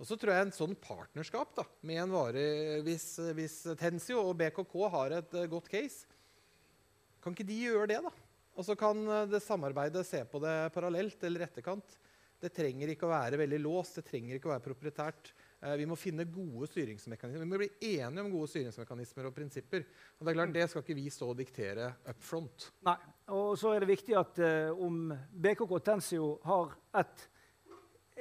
Og 0.00 0.08
så 0.08 0.18
tror 0.18 0.34
jeg 0.34 0.48
en 0.48 0.56
sånn 0.56 0.74
partnerskap 0.82 1.54
da, 1.54 1.68
med 1.86 2.02
en 2.02 2.14
vare 2.16 2.44
hvis, 2.82 3.06
hvis, 3.36 3.58
Tensio 3.78 4.24
og 4.24 4.34
BKK 4.40 4.76
har 4.96 5.18
et 5.20 5.38
uh, 5.38 5.46
godt 5.52 5.70
case, 5.70 6.10
kan 7.22 7.36
ikke 7.36 7.46
de 7.46 7.62
gjøre 7.68 7.90
det, 7.92 8.02
da? 8.02 8.16
Og 8.58 8.66
så 8.66 8.74
kan 8.76 8.98
det 9.30 9.38
samarbeidet 9.44 10.02
se 10.08 10.24
på 10.26 10.40
det 10.42 10.72
parallelt 10.74 11.22
eller 11.28 11.44
etterkant. 11.46 11.99
Det 12.40 12.48
trenger 12.56 12.88
ikke 12.88 13.04
å 13.04 13.12
være 13.12 13.36
veldig 13.36 13.58
låst, 13.60 13.98
det 13.98 14.06
trenger 14.08 14.38
ikke 14.38 14.48
å 14.48 14.54
være 14.54 14.64
proprietært. 14.64 15.32
Eh, 15.60 15.74
vi 15.76 15.86
må 15.88 15.96
finne 16.00 16.24
gode 16.24 16.70
styringsmekanismer. 16.70 17.44
Vi 17.44 17.48
må 17.50 17.58
bli 17.60 17.68
enige 17.98 18.22
om 18.24 18.30
gode 18.32 18.48
styringsmekanismer 18.48 19.28
og 19.28 19.34
prinsipper. 19.36 19.84
Og 20.16 20.24
Det 20.24 20.32
er 20.32 20.38
klart, 20.38 20.54
det 20.54 20.68
skal 20.70 20.84
ikke 20.84 20.96
vi 20.96 21.10
stå 21.12 21.28
og 21.28 21.36
diktere 21.36 21.90
up 22.08 22.22
front. 22.24 22.70
Nei, 22.88 22.96
og 23.36 23.58
så 23.60 23.74
er 23.74 23.84
det 23.84 23.90
viktig 23.92 24.16
at 24.16 24.40
uh, 24.40 24.80
om 24.80 25.12
BKK 25.12 25.74
Tensio 25.84 26.30
har 26.48 26.72
et, 27.02 27.26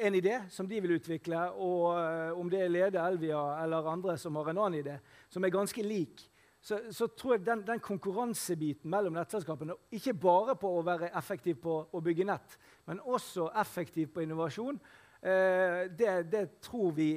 en 0.04 0.20
idé 0.20 0.36
som 0.52 0.68
de 0.68 0.82
vil 0.84 0.98
utvikle, 0.98 1.46
og 1.56 1.86
uh, 1.96 2.36
om 2.40 2.52
det 2.52 2.66
er 2.66 2.76
Lede, 2.76 3.00
Elvia 3.00 3.40
eller 3.64 3.88
andre 3.88 4.18
som 4.20 4.36
har 4.42 4.52
en 4.52 4.60
annen 4.66 4.82
idé, 4.82 5.00
som 5.32 5.48
er 5.48 5.56
ganske 5.56 5.86
lik, 5.86 6.28
så, 6.62 6.80
så, 6.92 7.08
tror 7.08 7.38
jeg 7.38 7.46
den, 7.46 7.62
den, 7.64 7.80
konkurransebiten 7.80 8.92
mellom 8.92 9.16
nettselskapene, 9.16 9.78
ikke 9.96 10.14
bare 10.20 10.58
på 10.60 10.72
å 10.76 10.84
være 10.84 11.14
effektiv 11.16 11.62
på 11.64 11.76
å 11.96 12.02
bygge 12.04 12.28
nett, 12.28 12.58
men 12.90 13.02
også 13.06 13.52
effektiv 13.62 14.10
på 14.16 14.26
innovasjon, 14.26 14.80
eh, 15.22 15.86
det, 15.94 16.14
det, 16.32 16.46
tror 16.66 16.92
vi 16.98 17.12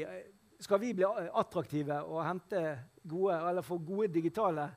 Skal 0.63 0.79
vi 0.79 0.93
bli 0.95 1.03
attraktive 1.35 1.97
og 2.07 2.21
hente 2.23 2.61
gode, 3.03 3.35
eller 3.35 3.65
få 3.67 3.81
gode 3.83 4.13
digitale 4.15 4.69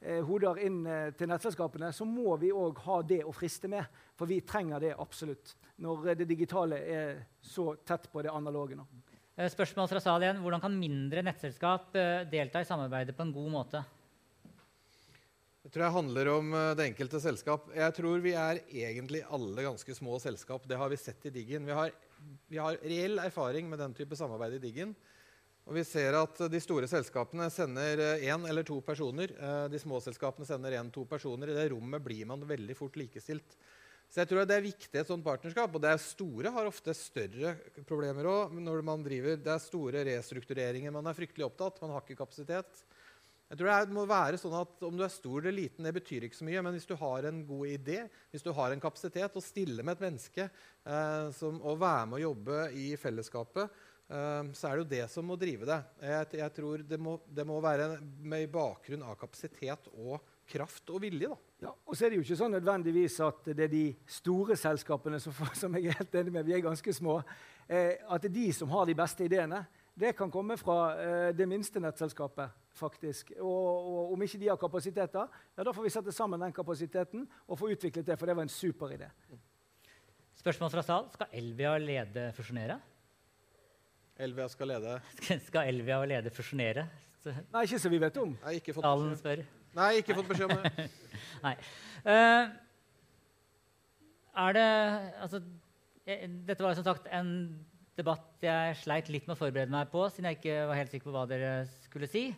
eh, 0.00 0.18
hoder 0.26 0.58
inn 0.66 0.80
eh, 0.86 1.12
til 1.14 1.30
nettselskapene, 1.30 1.92
så 1.94 2.06
må 2.08 2.34
vi 2.42 2.50
òg 2.50 2.80
ha 2.88 2.96
det 3.06 3.20
å 3.22 3.34
friste 3.34 3.70
med. 3.70 3.86
For 4.18 4.26
vi 4.26 4.40
trenger 4.42 4.82
det 4.82 4.96
absolutt 4.98 5.54
når 5.84 6.14
det 6.18 6.26
digitale 6.26 6.80
er 6.82 7.20
så 7.38 7.76
tett 7.86 8.10
på 8.10 8.24
det 8.26 8.34
analoge 8.34 8.74
nå. 8.78 8.88
Eh, 9.38 9.46
spørsmål 9.46 9.86
fra 9.92 10.02
sal. 10.02 10.26
Hvordan 10.42 10.64
kan 10.64 10.74
mindre 10.74 11.22
nettselskap 11.22 11.94
eh, 11.94 12.24
delta 12.30 12.64
i 12.64 12.66
samarbeidet 12.66 13.14
på 13.14 13.22
en 13.22 13.34
god 13.36 13.52
måte? 13.54 13.84
Det 15.64 15.72
tror 15.74 15.84
jeg 15.84 15.96
handler 15.96 16.28
om 16.32 16.52
eh, 16.54 16.72
det 16.78 16.86
enkelte 16.92 17.20
selskap. 17.22 17.70
Jeg 17.74 17.94
tror 17.96 18.22
vi 18.24 18.34
er 18.38 18.60
egentlig 18.68 19.24
alle 19.26 19.64
ganske 19.66 19.94
små 19.96 20.18
selskap. 20.22 20.66
Det 20.70 20.78
har 20.78 20.90
vi 20.92 20.98
sett 21.00 21.26
i 21.26 21.32
Diggen. 21.34 21.66
Vi 21.66 21.74
har, 21.74 21.90
vi 22.48 22.60
har 22.62 22.78
reell 22.84 23.18
erfaring 23.20 23.68
med 23.70 23.82
den 23.82 23.96
type 23.96 24.16
samarbeid 24.16 24.58
i 24.58 24.62
Diggen. 24.62 24.94
Og 25.68 25.74
vi 25.76 25.82
ser 25.84 26.16
at 26.16 26.38
de 26.48 26.60
store 26.64 26.88
selskapene 26.88 27.50
sender 27.52 28.00
én 28.22 28.46
eh, 28.46 28.48
eller 28.48 28.64
to 28.64 28.78
personer. 28.86 29.34
Eh, 29.34 29.64
de 29.68 29.80
små 29.82 29.98
selskapene 30.00 30.46
sender 30.48 30.78
én-to 30.78 31.04
personer. 31.10 31.50
I 31.50 31.58
det 31.58 31.66
rommet 31.74 32.06
blir 32.06 32.30
man 32.30 32.46
veldig 32.48 32.78
fort 32.78 32.96
likestilt. 32.96 33.58
Så 34.08 34.22
jeg 34.22 34.30
tror 34.30 34.46
Det 34.48 34.56
er 34.56 34.64
viktig 34.64 34.96
et 34.96 35.10
sånt 35.10 35.26
partnerskap. 35.26 35.74
Og 35.74 35.82
det 35.84 35.90
er 35.90 36.00
store 36.00 36.54
har 36.54 36.70
ofte 36.70 36.94
større 36.96 37.58
problemer 37.84 38.30
òg. 38.30 38.56
Det 38.56 39.52
er 39.52 39.60
store 39.60 40.06
restruktureringer 40.08 40.94
man 40.94 41.10
er 41.10 41.18
fryktelig 41.18 41.50
opptatt. 41.50 41.82
Man 41.82 41.92
har 41.92 42.06
ikke 42.06 42.22
kapasitet. 42.22 42.86
Jeg 43.48 43.56
tror 43.56 43.70
det 43.88 43.96
må 43.96 44.04
være 44.08 44.38
sånn 44.40 44.56
at 44.58 44.82
Om 44.84 44.96
du 44.98 45.04
er 45.06 45.12
stor 45.12 45.40
eller 45.40 45.56
liten, 45.56 45.86
det 45.86 45.94
betyr 45.96 46.26
ikke 46.26 46.36
så 46.36 46.46
mye. 46.46 46.62
Men 46.64 46.74
hvis 46.76 46.88
du 46.88 46.94
har 47.00 47.28
en 47.28 47.42
god 47.48 47.70
idé, 47.72 48.02
hvis 48.32 48.44
du 48.44 48.50
har 48.52 48.74
en 48.74 48.82
kapasitet, 48.82 49.36
å 49.36 49.44
stille 49.44 49.84
med 49.84 49.96
et 49.96 50.04
menneske 50.04 50.48
eh, 50.48 51.28
som, 51.36 51.60
og 51.64 51.80
være 51.80 52.10
med 52.10 52.18
å 52.18 52.26
jobbe 52.26 52.66
i 52.76 52.90
fellesskapet, 53.00 53.78
eh, 54.12 54.50
så 54.52 54.68
er 54.68 54.74
det 54.74 54.82
jo 54.82 54.90
det 54.92 55.06
som 55.14 55.24
må 55.28 55.38
drive 55.40 55.68
det. 55.68 55.78
Jeg, 56.10 56.28
jeg 56.42 56.56
tror 56.60 56.84
det 56.92 57.00
må, 57.00 57.16
det 57.24 57.48
må, 57.48 57.56
være 57.64 57.88
med 58.04 58.52
bakgrunn 58.52 59.06
av 59.08 59.16
kapasitet 59.22 59.88
og 59.94 60.20
kraft 60.48 60.92
og 60.92 61.00
vilje. 61.06 61.32
da. 61.32 61.40
Ja, 61.64 61.72
og 61.72 61.96
så 61.96 62.04
er 62.04 62.12
det 62.12 62.20
jo 62.20 62.28
ikke 62.28 62.40
sånn 62.42 62.54
nødvendigvis 62.58 63.16
at 63.24 63.48
det 63.48 63.64
er 63.64 63.72
de 63.72 63.86
store 64.12 64.60
selskapene 64.60 65.24
som, 65.24 65.32
som 65.64 65.80
jeg 65.80 65.88
er 65.88 66.02
helt 66.02 66.20
enig 66.20 66.36
med, 66.36 66.52
vi 66.52 66.58
er 66.58 66.68
ganske 66.68 66.98
små, 67.00 67.22
eh, 67.64 67.96
at 67.96 68.20
det 68.20 68.34
er 68.34 68.38
de 68.42 68.48
som 68.60 68.76
har 68.76 68.84
de 68.84 69.00
beste 69.00 69.24
ideene. 69.24 69.64
Det 69.98 70.12
kan 70.20 70.28
komme 70.30 70.60
fra 70.60 70.80
eh, 71.00 71.28
det 71.32 71.48
minste 71.48 71.80
nettselskapet 71.80 72.67
faktisk. 72.78 73.32
Og, 73.38 73.88
og, 73.92 74.12
om 74.14 74.22
ikke 74.24 74.40
de 74.40 74.50
har 74.50 74.60
kapasiteter, 74.60 75.40
ja, 75.56 75.66
da 75.66 75.74
får 75.74 75.86
vi 75.86 75.92
sette 75.94 76.14
sammen 76.14 76.42
den 76.42 76.54
kapasiteten 76.54 77.26
og 77.46 77.58
få 77.58 77.72
utviklet 77.74 78.06
det, 78.06 78.18
for 78.18 78.30
det 78.30 78.36
var 78.38 78.46
en 78.46 78.52
super 78.52 78.94
idé. 78.94 79.10
Spørsmål 80.38 80.70
fra 80.70 80.86
sal. 80.86 81.10
Skal 81.12 81.34
Elvia 81.40 81.74
Lede 81.82 82.30
fusjonere? 82.36 82.78
Elvia 84.18 84.48
skal 84.50 84.72
lede. 84.72 84.96
Skal 85.48 85.68
Elvia 85.70 85.98
Lede 86.06 86.30
fusjonere? 86.34 86.88
Nei, 87.52 87.64
ikke 87.66 87.78
så 87.78 87.90
vi 87.90 88.00
vet 88.02 88.16
om. 88.22 88.32
Nei, 88.44 88.58
ikke 88.58 88.74
fått 88.74 88.86
beskjed, 88.86 89.18
spør. 89.20 89.42
Nei, 89.78 89.88
ikke 90.00 90.16
fått 90.16 90.30
beskjed 90.30 90.54
om 90.54 90.62
det. 90.64 90.86
Nei. 91.46 91.54
Uh, 92.06 92.54
er 94.38 94.54
det 94.56 94.68
Altså, 95.22 95.42
dette 96.06 96.64
var 96.64 96.78
som 96.78 96.86
sagt 96.86 97.10
en 97.12 97.32
debatt 97.98 98.44
jeg 98.44 98.78
sleit 98.78 99.10
litt 99.10 99.26
med 99.26 99.34
å 99.34 99.40
forberede 99.40 99.74
meg 99.74 99.90
på, 99.92 100.04
siden 100.12 100.30
jeg 100.30 100.38
ikke 100.38 100.56
var 100.70 100.78
helt 100.78 100.94
sikker 100.94 101.10
på 101.10 101.14
hva 101.16 101.26
dere 101.30 101.52
skulle 101.84 102.08
si. 102.10 102.28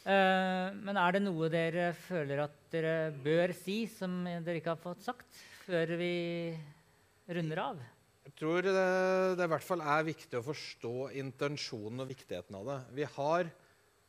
Uh, 0.00 0.72
men 0.80 0.96
er 0.96 1.12
det 1.12 1.20
noe 1.26 1.50
dere 1.52 1.90
føler 2.06 2.40
at 2.46 2.54
dere 2.72 3.10
bør 3.20 3.52
si, 3.52 3.82
som 3.90 4.22
dere 4.24 4.60
ikke 4.60 4.72
har 4.72 4.80
fått 4.80 5.04
sagt, 5.04 5.40
før 5.66 5.92
vi 6.00 6.14
runder 7.28 7.60
av? 7.66 7.82
Jeg 8.24 8.36
tror 8.40 8.64
det, 8.64 8.72
det 9.36 9.44
i 9.44 9.52
hvert 9.52 9.66
fall 9.66 9.82
er 9.84 10.06
viktig 10.06 10.38
å 10.38 10.46
forstå 10.46 10.94
intensjonen 11.20 12.04
og 12.04 12.08
viktigheten 12.14 12.56
av 12.56 12.70
det. 12.70 12.78
Vi 12.96 13.08
har, 13.16 13.50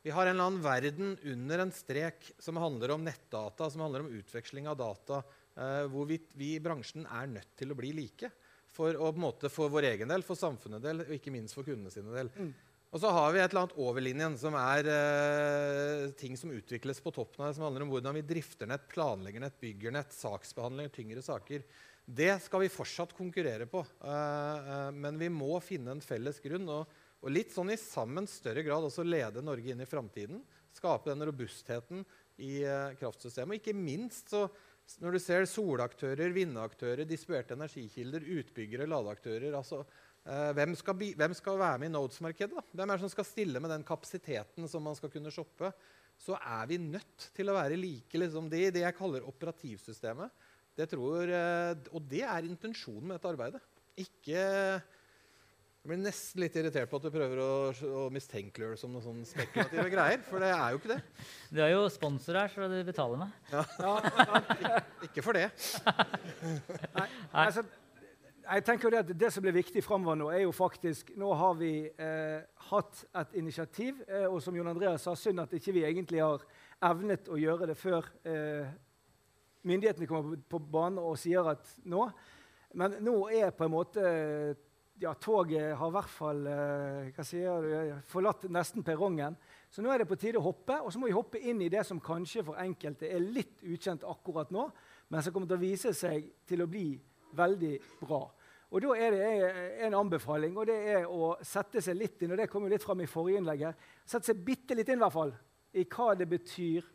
vi 0.06 0.14
har, 0.16 0.28
en 0.30 0.34
eller 0.36 0.48
annen 0.48 0.64
verden 0.64 1.14
under 1.34 1.66
en 1.66 1.74
strek 1.76 2.32
som 2.40 2.60
handler 2.62 2.94
om 2.96 3.04
nettdata, 3.04 3.68
som 3.68 3.84
handler 3.84 4.06
om 4.06 4.14
utveksling 4.16 4.70
av 4.72 4.80
data, 4.80 5.20
uh, 5.58 5.84
hvor 5.92 6.08
vi, 6.08 6.22
vi 6.40 6.54
i 6.56 6.64
bransjen 6.64 7.04
er 7.04 7.28
nødt 7.36 7.52
til 7.60 7.74
å 7.74 7.76
bli 7.76 7.92
like 8.00 8.32
for, 8.72 8.96
å, 8.96 9.12
måte, 9.12 9.52
for 9.52 9.72
vår 9.72 9.92
egen 9.92 10.12
del, 10.12 10.24
for 10.24 10.40
samfunnet 10.40 10.80
del 10.84 11.04
og 11.04 11.16
ikke 11.20 11.34
minst 11.34 11.56
for 11.58 11.68
kundene 11.68 11.92
sine 11.92 12.16
del. 12.16 12.32
Mm. 12.32 12.52
Og 12.92 13.00
så 13.00 13.08
har 13.08 13.30
vi 13.32 13.40
et 13.40 13.48
eller 13.48 13.62
annet 13.62 13.78
over 13.80 14.04
linjen, 14.04 14.34
som 14.36 14.52
er 14.60 14.88
eh, 14.92 16.10
ting 16.20 16.34
som 16.36 16.52
utvikles 16.52 16.98
på 17.00 17.12
toppen 17.16 17.40
av 17.40 17.48
det, 17.48 17.56
som 17.56 17.64
handler 17.64 17.86
om 17.86 17.92
hvordan 17.94 18.18
vi 18.18 18.24
drifter 18.34 18.68
nett, 18.68 18.84
planlegger 18.92 19.40
nett, 19.40 19.56
bygger 19.64 19.94
nett, 19.96 20.12
saksbehandling, 20.12 20.90
tyngre 20.92 21.22
saker. 21.24 21.64
Det 22.04 22.34
skal 22.44 22.60
vi 22.60 22.68
fortsatt 22.72 23.14
konkurrere 23.16 23.64
på. 23.70 23.80
Eh, 24.04 24.72
eh, 24.74 24.90
men 24.92 25.16
vi 25.16 25.30
må 25.32 25.54
finne 25.64 25.94
en 25.94 26.04
felles 26.04 26.42
grunn. 26.44 26.68
Og, 26.68 26.98
og, 27.22 27.30
litt 27.32 27.54
sånn 27.54 27.72
i 27.72 27.78
sammen 27.80 28.28
større 28.28 28.64
grad 28.66 28.84
også 28.84 29.06
lede 29.06 29.44
Norge 29.44 29.72
inn 29.72 29.80
i 29.80 29.88
framtiden. 29.88 30.42
Skape 30.76 31.08
den 31.14 31.24
robustheten 31.30 32.04
i 32.44 32.58
eh, 32.60 32.92
kraftsystemet. 33.00 33.56
Og 33.56 33.62
ikke 33.62 33.78
minst 33.78 34.36
så 34.36 34.44
når 35.02 35.16
du 35.16 35.20
ser 35.22 35.46
solaktører, 35.48 36.32
vindaktører, 36.34 37.04
distribuerte 37.08 37.56
energikilder, 37.56 38.24
utbyggere, 38.38 38.88
ladeaktører 38.90 39.56
altså, 39.56 39.82
eh, 40.26 40.50
hvem, 40.58 40.74
skal 40.78 40.98
hvem, 41.18 41.34
skal 41.38 41.60
være 41.60 41.82
med 41.82 41.90
i 41.90 41.94
Nodes-markedet? 41.94 42.64
Hvem 42.72 42.90
er 42.90 42.98
det 42.98 43.04
som 43.04 43.12
skal 43.14 43.28
stille 43.28 43.62
med 43.62 43.72
den 43.72 43.86
kapasiteten 43.86 44.68
som 44.68 44.84
man 44.84 44.98
skal 44.98 45.12
kunne 45.14 45.32
shoppe? 45.34 45.72
Så 46.20 46.36
er 46.38 46.66
vi 46.70 46.78
nødt 46.78 47.30
til 47.34 47.50
å 47.50 47.56
være 47.56 47.78
like 47.80 48.20
liksom, 48.20 48.50
det, 48.52 48.68
det 48.76 48.84
jeg 48.84 48.98
kaller 48.98 49.26
operativsystemet. 49.30 50.34
Det 50.76 50.88
tror, 50.92 51.28
eh, 51.28 51.74
og 51.92 52.02
det 52.10 52.24
er 52.26 52.48
intensjonen 52.48 53.08
med 53.08 53.18
dette 53.18 53.32
arbeidet. 53.32 53.62
Ikke 54.00 54.42
jeg 55.82 55.90
blir 55.90 55.98
nesten 55.98 56.38
litt 56.38 56.54
irritert 56.54 56.86
på 56.86 56.98
at 57.00 57.06
du 57.08 57.10
prøver 57.10 57.40
å, 57.42 57.52
å 57.74 58.02
mistenkeliggjøre 58.14 58.76
som 58.78 58.92
noen 58.94 59.02
sånn 59.02 59.24
spekulative 59.26 59.88
greier. 59.90 60.20
For 60.28 60.38
det 60.38 60.52
er 60.54 60.68
jo 60.70 60.78
ikke 60.78 60.92
det. 60.92 60.98
Du 61.50 61.58
er 61.58 61.72
jo 61.72 61.80
sponsor 61.90 62.38
her, 62.38 62.52
så 62.52 62.68
du 62.70 62.76
betaler 62.86 63.24
meg. 63.24 63.32
Ja, 63.50 63.64
ja 63.82 64.76
Ikke 65.08 65.26
for 65.26 65.34
det. 65.34 65.48
Nei, 66.94 67.08
altså, 67.32 67.66
jeg 68.46 68.66
tenker 68.68 68.86
jo 68.86 68.94
Det, 68.94 69.18
det 69.24 69.32
som 69.34 69.42
blir 69.42 69.58
viktig 69.58 69.82
framover 69.82 70.22
nå, 70.22 70.30
er 70.30 70.44
jo 70.44 70.54
faktisk 70.54 71.10
Nå 71.18 71.34
har 71.42 71.58
vi 71.58 71.72
eh, 71.90 72.46
hatt 72.70 73.04
et 73.24 73.36
initiativ, 73.42 74.06
eh, 74.06 74.30
og 74.30 74.38
som 74.42 74.54
Jon 74.54 74.70
Andreas 74.70 75.02
sa, 75.02 75.18
synd 75.18 75.42
at 75.42 75.58
ikke 75.58 75.74
vi 75.74 75.86
egentlig 75.90 76.22
har 76.22 76.46
evnet 76.92 77.26
å 77.26 77.42
gjøre 77.42 77.72
det 77.74 77.80
før 77.82 78.06
eh, 78.22 78.70
myndighetene 79.66 80.06
kommer 80.06 80.38
på 80.46 80.62
banen 80.62 81.02
og 81.02 81.18
sier 81.18 81.56
at 81.58 81.78
nå. 81.82 82.06
Men 82.78 83.00
nå 83.02 83.24
er 83.34 83.50
på 83.50 83.66
en 83.66 83.80
måte 83.80 84.12
ja, 85.02 85.12
toget 85.14 85.74
har 85.76 85.90
i 85.90 85.94
hvert 85.96 86.12
fall 86.12 86.46
eh, 86.46 87.22
sier 87.26 87.64
du, 87.64 87.94
forlatt 88.10 88.46
nesten 88.52 88.84
perrongen. 88.86 89.36
Så 89.72 89.82
nå 89.82 89.90
er 89.92 90.02
det 90.02 90.08
på 90.10 90.18
tide 90.20 90.38
å 90.38 90.44
hoppe, 90.44 90.78
og 90.78 90.92
så 90.92 91.00
må 91.00 91.08
vi 91.08 91.16
hoppe 91.16 91.40
inn 91.40 91.62
i 91.64 91.70
det 91.72 91.82
som 91.88 92.00
kanskje 92.02 92.44
for 92.46 92.60
enkelte 92.62 93.08
er 93.08 93.22
litt 93.22 93.64
ukjent 93.64 94.04
akkurat 94.08 94.52
nå, 94.54 94.68
men 95.10 95.24
som 95.24 95.34
kommer 95.34 95.50
til 95.50 95.58
å 95.58 95.64
vise 95.64 95.94
seg 95.96 96.28
til 96.48 96.64
å 96.64 96.70
bli 96.70 96.86
veldig 97.36 97.74
bra. 98.02 98.22
Og 98.72 98.80
Da 98.80 98.94
er 98.96 99.12
det 99.12 99.54
en 99.84 99.94
anbefaling, 99.98 100.54
og 100.56 100.66
det 100.70 100.78
er 100.94 101.08
å 101.08 101.34
sette 101.44 101.82
seg 101.84 101.98
litt 101.98 102.22
inn 102.24 102.32
og 102.32 102.38
det 102.40 102.48
kom 102.48 102.64
jo 102.64 102.72
litt 102.72 102.84
fram 102.84 103.02
i 103.04 103.08
forrige 103.10 103.42
innlegg 103.42 103.66
sette 104.08 104.30
seg 104.30 104.40
bitte 104.46 104.76
litt 104.76 104.88
inn 104.88 104.96
i 105.00 105.04
hvert 105.04 105.16
fall, 105.16 105.34
i 105.76 105.84
hva 105.84 106.14
det 106.16 106.28
betyr 106.30 106.86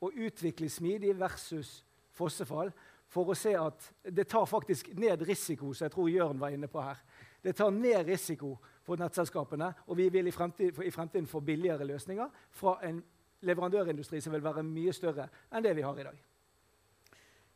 å 0.00 0.12
utvikle 0.12 0.68
smidig 0.72 1.12
versus 1.18 1.82
fossefall, 2.16 2.72
for 3.12 3.30
å 3.30 3.36
se 3.38 3.52
at 3.56 3.90
det 4.02 4.26
tar 4.28 4.48
faktisk 4.48 4.90
ned 4.98 5.22
risiko, 5.28 5.72
som 5.72 5.86
jeg 5.86 5.94
tror 5.94 6.10
Jørn 6.10 6.40
var 6.40 6.54
inne 6.54 6.68
på 6.70 6.82
her. 6.82 6.98
Det 7.46 7.52
tar 7.54 7.70
ned 7.70 8.08
risiko 8.08 8.56
for 8.82 8.98
nettselskapene, 8.98 9.68
og 9.86 9.98
vi 9.98 10.08
vil 10.10 10.26
i 10.26 10.34
fremtiden, 10.34 11.28
få 11.30 11.40
billigere 11.46 11.86
løsninger 11.86 12.32
fra 12.58 12.80
en 12.88 12.98
leverandørindustri 13.46 14.18
som 14.22 14.34
vil 14.34 14.42
være 14.42 14.64
mye 14.66 14.94
større 14.94 15.28
enn 15.54 15.62
det 15.62 15.76
vi 15.78 15.84
har 15.86 16.00
i 16.00 16.06
dag. 16.08 16.18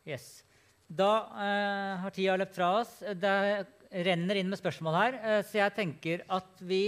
Yes. 0.06 0.28
Da 0.86 1.10
eh, 1.42 1.98
har 2.04 2.14
tida 2.14 2.38
løpt 2.38 2.54
fra 2.54 2.70
oss. 2.80 2.96
Det 3.18 3.34
renner 4.06 4.38
inn 4.38 4.50
med 4.50 4.60
spørsmål 4.62 4.98
her. 5.00 5.18
Eh, 5.18 5.42
så 5.46 5.58
jeg 5.60 5.76
tenker 5.76 6.26
at 6.30 6.62
vi 6.62 6.84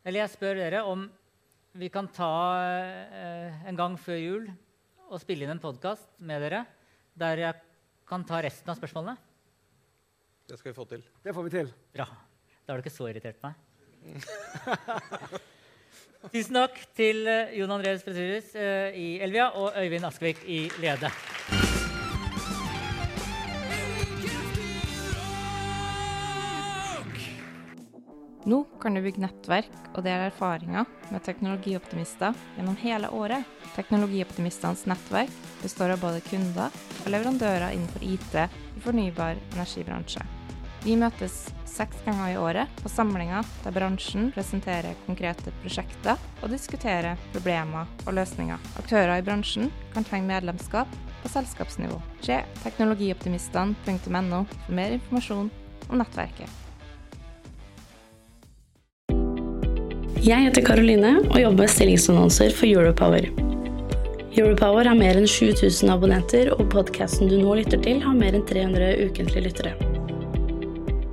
Eller 0.00 0.22
jeg 0.22 0.32
spør 0.32 0.56
dere 0.56 0.84
om 0.88 1.02
vi 1.76 1.90
kan 1.92 2.08
ta 2.08 2.34
eh, 2.64 3.66
en 3.68 3.76
gang 3.76 3.98
før 4.00 4.16
jul 4.18 4.46
og 5.10 5.20
spille 5.20 5.44
inn 5.44 5.52
en 5.52 5.60
podkast 5.62 6.08
med 6.18 6.40
dere 6.40 6.64
der 7.20 7.42
jeg 7.44 7.66
kan 8.08 8.24
ta 8.24 8.40
resten 8.42 8.72
av 8.72 8.78
spørsmålene. 8.80 9.18
Det 10.50 10.58
skal 10.58 10.72
vi 10.72 10.76
få 10.76 10.84
til. 10.90 11.02
Det 11.22 11.34
får 11.34 11.46
vi 11.46 11.50
til. 11.54 11.72
Bra. 11.94 12.06
Da 12.66 12.72
har 12.72 12.80
du 12.80 12.82
ikke 12.82 12.96
så 12.96 13.06
irritert 13.10 13.38
meg. 13.44 13.54
Tusen 16.34 16.56
takk 16.58 16.76
til 16.98 17.22
eh, 17.30 17.54
Jon 17.56 17.70
Andreas 17.72 18.02
Petrus 18.04 18.50
eh, 18.58 18.96
i 18.98 19.06
Elvia 19.24 19.50
og 19.56 19.76
Øyvind 19.78 20.04
Askvik 20.08 20.42
i 20.44 20.66
Lede. 20.82 21.08
Nå 28.50 28.62
kan 28.82 28.96
du 28.96 29.02
bygge 29.04 29.20
nettverk 29.22 29.70
og 29.92 30.02
dele 30.02 30.30
erfaringer 30.30 30.88
med 31.12 31.22
teknologioptimister 31.26 32.34
gjennom 32.56 32.78
hele 32.80 33.12
året. 33.14 33.46
Teknologioptimistenes 33.76 34.86
nettverk 34.90 35.32
består 35.62 35.94
av 35.94 36.02
både 36.02 36.24
kunder 36.26 36.72
og 37.04 37.08
leverandører 37.12 37.76
innenfor 37.76 38.04
IT 38.08 38.36
i 38.40 38.84
fornybar 38.84 39.40
energibransje. 39.54 40.39
Vi 40.80 40.94
møtes 40.96 41.34
seks 41.68 41.98
ganger 42.06 42.30
i 42.32 42.36
året 42.40 42.80
på 42.80 42.88
samlinger 42.88 43.44
der 43.64 43.74
bransjen 43.74 44.30
presenterer 44.32 44.96
konkrete 45.04 45.52
prosjekter 45.60 46.16
og 46.40 46.52
diskuterer 46.52 47.20
problemer 47.34 47.88
og 48.06 48.16
løsninger. 48.16 48.56
Aktører 48.80 49.20
i 49.20 49.24
bransjen 49.26 49.68
kan 49.92 50.08
tegne 50.08 50.30
medlemskap 50.32 50.88
på 51.20 51.32
selskapsnivå. 51.34 52.00
Se 52.24 52.40
teknologioptimistene.no 52.64 54.40
for 54.48 54.78
mer 54.80 54.96
informasjon 54.96 55.52
om 55.90 56.00
nettverket. 56.00 56.48
Jeg 60.20 60.48
heter 60.48 60.64
Karoline 60.64 61.14
og 61.26 61.38
jobber 61.40 61.64
med 61.64 61.72
stillingsannonser 61.76 62.56
for 62.56 62.68
Europower. 62.68 63.28
Europower 64.30 64.88
har 64.88 64.96
mer 64.96 65.18
enn 65.18 65.28
7000 65.28 65.92
abonnenter, 65.92 66.52
og 66.56 66.68
podkasten 66.72 67.28
du 67.28 67.40
nå 67.40 67.60
lytter 67.60 67.80
til, 67.82 68.00
har 68.04 68.16
mer 68.16 68.36
enn 68.38 68.46
300 68.48 68.92
ukentlige 69.08 69.48
lyttere. 69.48 69.89